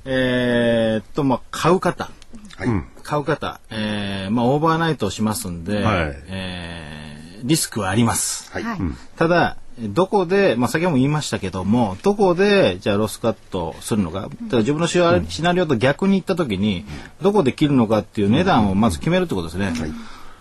[0.04, 2.10] えーっと、まあ、買う方。
[2.56, 2.68] はい。
[3.04, 3.60] 買う方。
[3.70, 6.22] えー、まあ、オーバーナイトをしますんで、はい。
[6.28, 7.02] えー
[7.44, 8.52] リスクはあります。
[8.52, 8.62] はい。
[8.62, 8.78] はい
[9.16, 16.84] ただ、どこで、まあ、先ほども言いましたけども、どこで、じゃあロスカットするのか、だから自分のシナシナリオと逆に行った時に、
[17.22, 19.72] どこで切るのかっていう値段をまず決めるってことですね。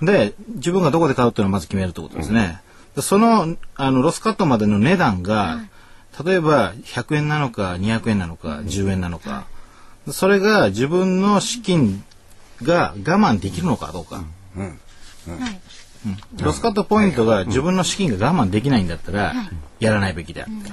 [0.02, 2.62] で、自分がどこで買うっていうのをまず決めるってことですね。
[2.96, 5.62] でその、あの、ロスカットまでの値段が、
[6.26, 9.46] 例えば100円なのか200円なのか10円なのか、
[10.10, 12.04] それが自分の資金
[12.64, 14.16] が我慢できるのかどうか。
[14.18, 14.24] は
[15.50, 15.62] い
[16.40, 19.34] ロスカットポイントが自分の資金が我慢できないんだったら、
[19.80, 20.72] やらないべきであっ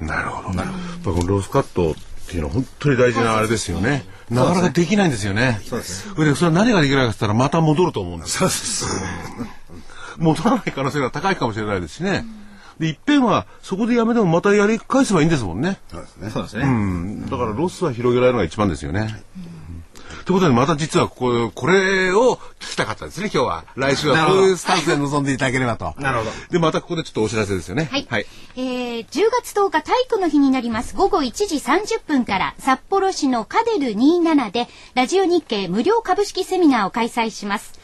[0.00, 0.04] て。
[0.04, 0.54] なるほど。
[0.54, 0.70] なる
[1.04, 1.16] ほど。
[1.16, 1.94] このロスカットっ
[2.28, 4.04] ていうのは本当に大事なあれですよね。
[4.30, 5.60] なかなかできないんですよね。
[5.64, 6.08] そうです。
[6.14, 8.38] それでそれは何ができないかって言ったらまた戻ると思うんです。
[8.38, 8.86] そうです。
[10.18, 12.24] 戻らない可能性が高いかもしれないですしね。
[12.78, 15.78] でいっぺんはそこでやめてもまたやり返せばいいんですもんね。
[15.90, 16.30] そうですね。
[16.30, 16.64] そうですね。
[16.64, 17.30] うん。
[17.30, 19.22] だからロスは広げられるのが一番ですよね。
[20.24, 25.94] ということでまた実はこここれを聞きたかったですね今日は来週はこういうスタンスで臨んでいただければと。
[25.98, 26.30] なるほど。
[26.50, 27.88] でまたここでちょっとお知らせですよね。
[27.90, 28.06] はい。
[28.08, 28.26] はい。
[28.56, 30.94] えー、10月10日体育の日になります。
[30.94, 37.78] 午後1時30分から札幌市のカデル27でラジオ日経無料株式セミナーを開催します。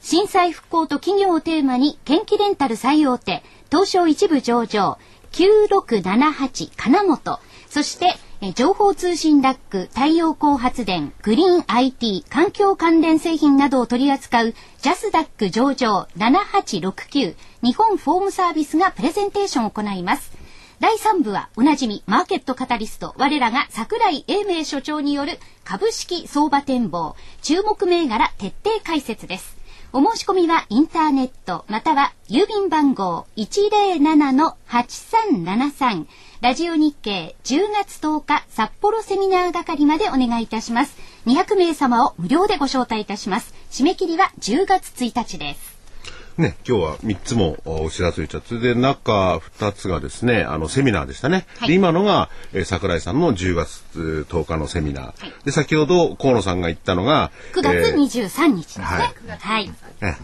[0.00, 4.98] 震災復興と企業をテーマに元気レンタル最大手、東証一部上場、
[5.32, 7.38] 9678金本、
[7.70, 8.14] そして、えー
[8.52, 20.32] 情報通信ダック、太陽光発電、グリーン IT、環境関連製品などを取り扱うジャスダック上場7869日本フォームサービスがプレゼンテーションを行います。
[20.80, 29.53] 第3部はおなじみマーケットカタリスト我らが桜井英明所長による株式相場展望注目銘柄徹底解説です。
[29.96, 36.06] お申し込みはインターネットまたは郵便番号107-8373
[36.40, 40.96] ラジオ日経10月10日札幌セミナー係までお願いいたします。
[41.26, 43.54] 200名様を無料でご招待いたします。
[43.70, 45.73] 締め切りは10月1日です。
[46.38, 51.46] ね今日は三つもお知らせを言っちゃってで中二つがですねあのセミナーでしたね。
[51.58, 51.68] はい。
[51.68, 55.44] で今のが、えー桜井さんの10月10日のセミナー。
[55.44, 58.84] で先ほど河野さんが言ったのが9月えー23日ですね。
[58.84, 59.36] はい。
[59.38, 59.70] はい。
[60.00, 60.16] ね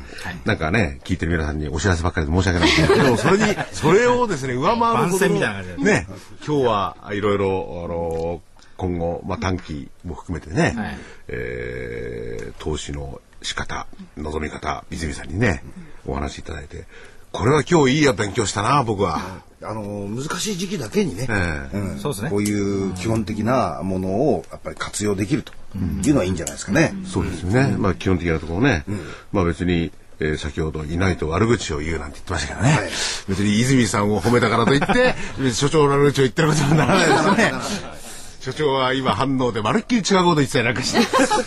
[0.44, 2.68] なんかね、聞いてる皆さんにお知らせばっかりで申し訳ない。
[2.68, 5.90] んですけど、でもそれに、それをですね、上回るほどの番宣みたいな感じで。
[5.92, 6.06] ね、
[6.46, 8.40] 今日はいろいろ、あの、
[8.76, 10.98] 今後、まあ短期も含めてね、はい。
[11.28, 13.86] えー投資の仕方、
[14.18, 15.62] 望み方、泉さんにね、
[16.10, 16.84] お話しいただいて、
[17.32, 19.20] これは今日いいや勉強したな、僕は。
[19.62, 21.78] あの難しい時期だけにね、ええ。
[21.78, 21.98] うん。
[21.98, 22.30] そうですね。
[22.30, 25.52] こういう基本的なものをやっぱり活用できると
[26.06, 26.94] いうのはいいんじゃないですかね。
[27.04, 27.76] そうですよね。
[27.78, 28.84] まあ基本的なところね、
[29.32, 32.90] まあ別に、えー先ほどいないと悪口を言うなんて言ってましたけどね、はい。
[33.28, 35.14] 別に泉さんを褒めたからといって
[35.52, 37.08] 所長の悪口を言ってることにならない。
[37.08, 37.52] ですよね
[38.40, 41.00] 所長は今反応でまるっきり違うこと言ってたりなんかして。
[41.16, 41.44] それ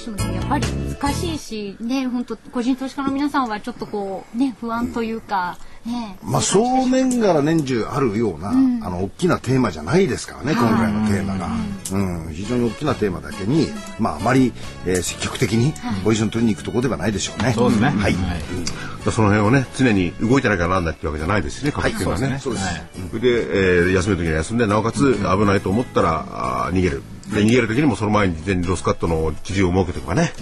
[0.00, 6.18] してもねやっぱり難しいしね本当個人投資家の皆さんはちょっとこうね不安というかね。
[6.22, 8.52] まあそう年がら年中あるような、あ
[8.90, 11.48] の大きなテーマじゃないですからね、今回のテーマが、
[11.92, 13.66] うん、非常に大きなテーマだけに、
[13.98, 14.52] まああまり、
[14.84, 15.72] えー積極的に
[16.04, 17.54] ポジション取りに行くところではないでしょうね。
[17.54, 17.88] そうですね。
[17.88, 18.14] はい。
[19.10, 22.66] その辺をね常に動いてなきゃなんないってわけじゃないですしね株っていうのはね,、そうです。
[23.18, 26.26] で、えー休める時には休んでなおかつ危ないと思ったら
[26.66, 27.02] あー逃げる
[27.32, 30.32] で逃げる時にもその前に事前にロスカットの基準を設けておけばね、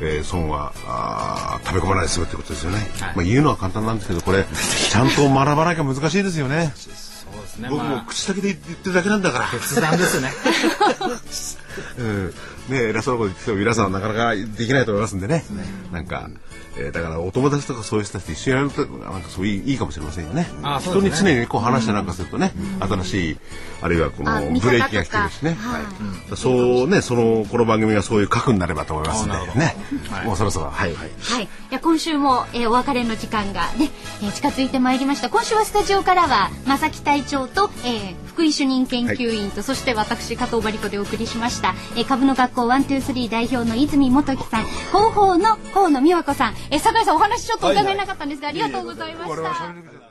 [0.00, 2.78] えー損はあー食べ込まないで済むってことですよね、
[3.14, 4.44] まあ、言うのは簡単なんですけどこれ
[4.90, 6.72] ちゃんと学ばなきゃ難しいですよね。
[6.76, 6.90] そ
[7.38, 7.68] うですね。
[7.70, 9.48] 僕もまあ、口先で言ってるだけなんだから。
[9.48, 10.30] 決断ですね。
[11.98, 12.34] うん、
[12.68, 15.44] ね偉そうなこと言ってても皆さんはなかなかできないと思いますんでね。
[15.92, 16.30] なんか、
[16.78, 20.46] えーだからお友達とかそういう人たちと一緒にやるとなんかそういいいいかもしれませんよね。
[20.62, 21.30] あそうですね。
[21.30, 23.36] 人に常にこう話してなんかするとね、新しい
[23.82, 25.56] あるいはこのブレーキが来てるしね。
[25.60, 25.82] はい。
[26.30, 26.36] うん。
[26.36, 29.60] そうねそのこの番組がそういう核になればと思いますんであなるほど。
[29.60, 29.76] ね。
[30.24, 30.94] もうそろそろはい。
[30.94, 31.04] は
[31.40, 31.48] い、い。
[31.70, 33.90] や今週も、えーお別れの時間がね、
[34.22, 35.30] えー近づいてまいりました。
[35.30, 44.64] 今週はスタジオからは正木隊長と、えー福井主任研究員と、そして私加藤真理子でお送りしました、えー株の学校ワンツースリー代表の泉元樹さん。
[44.64, 50.05] 広報の河野美和子さん、えー、酒井さんお話ちょっと伺えなかったんですが、ありがとうございました。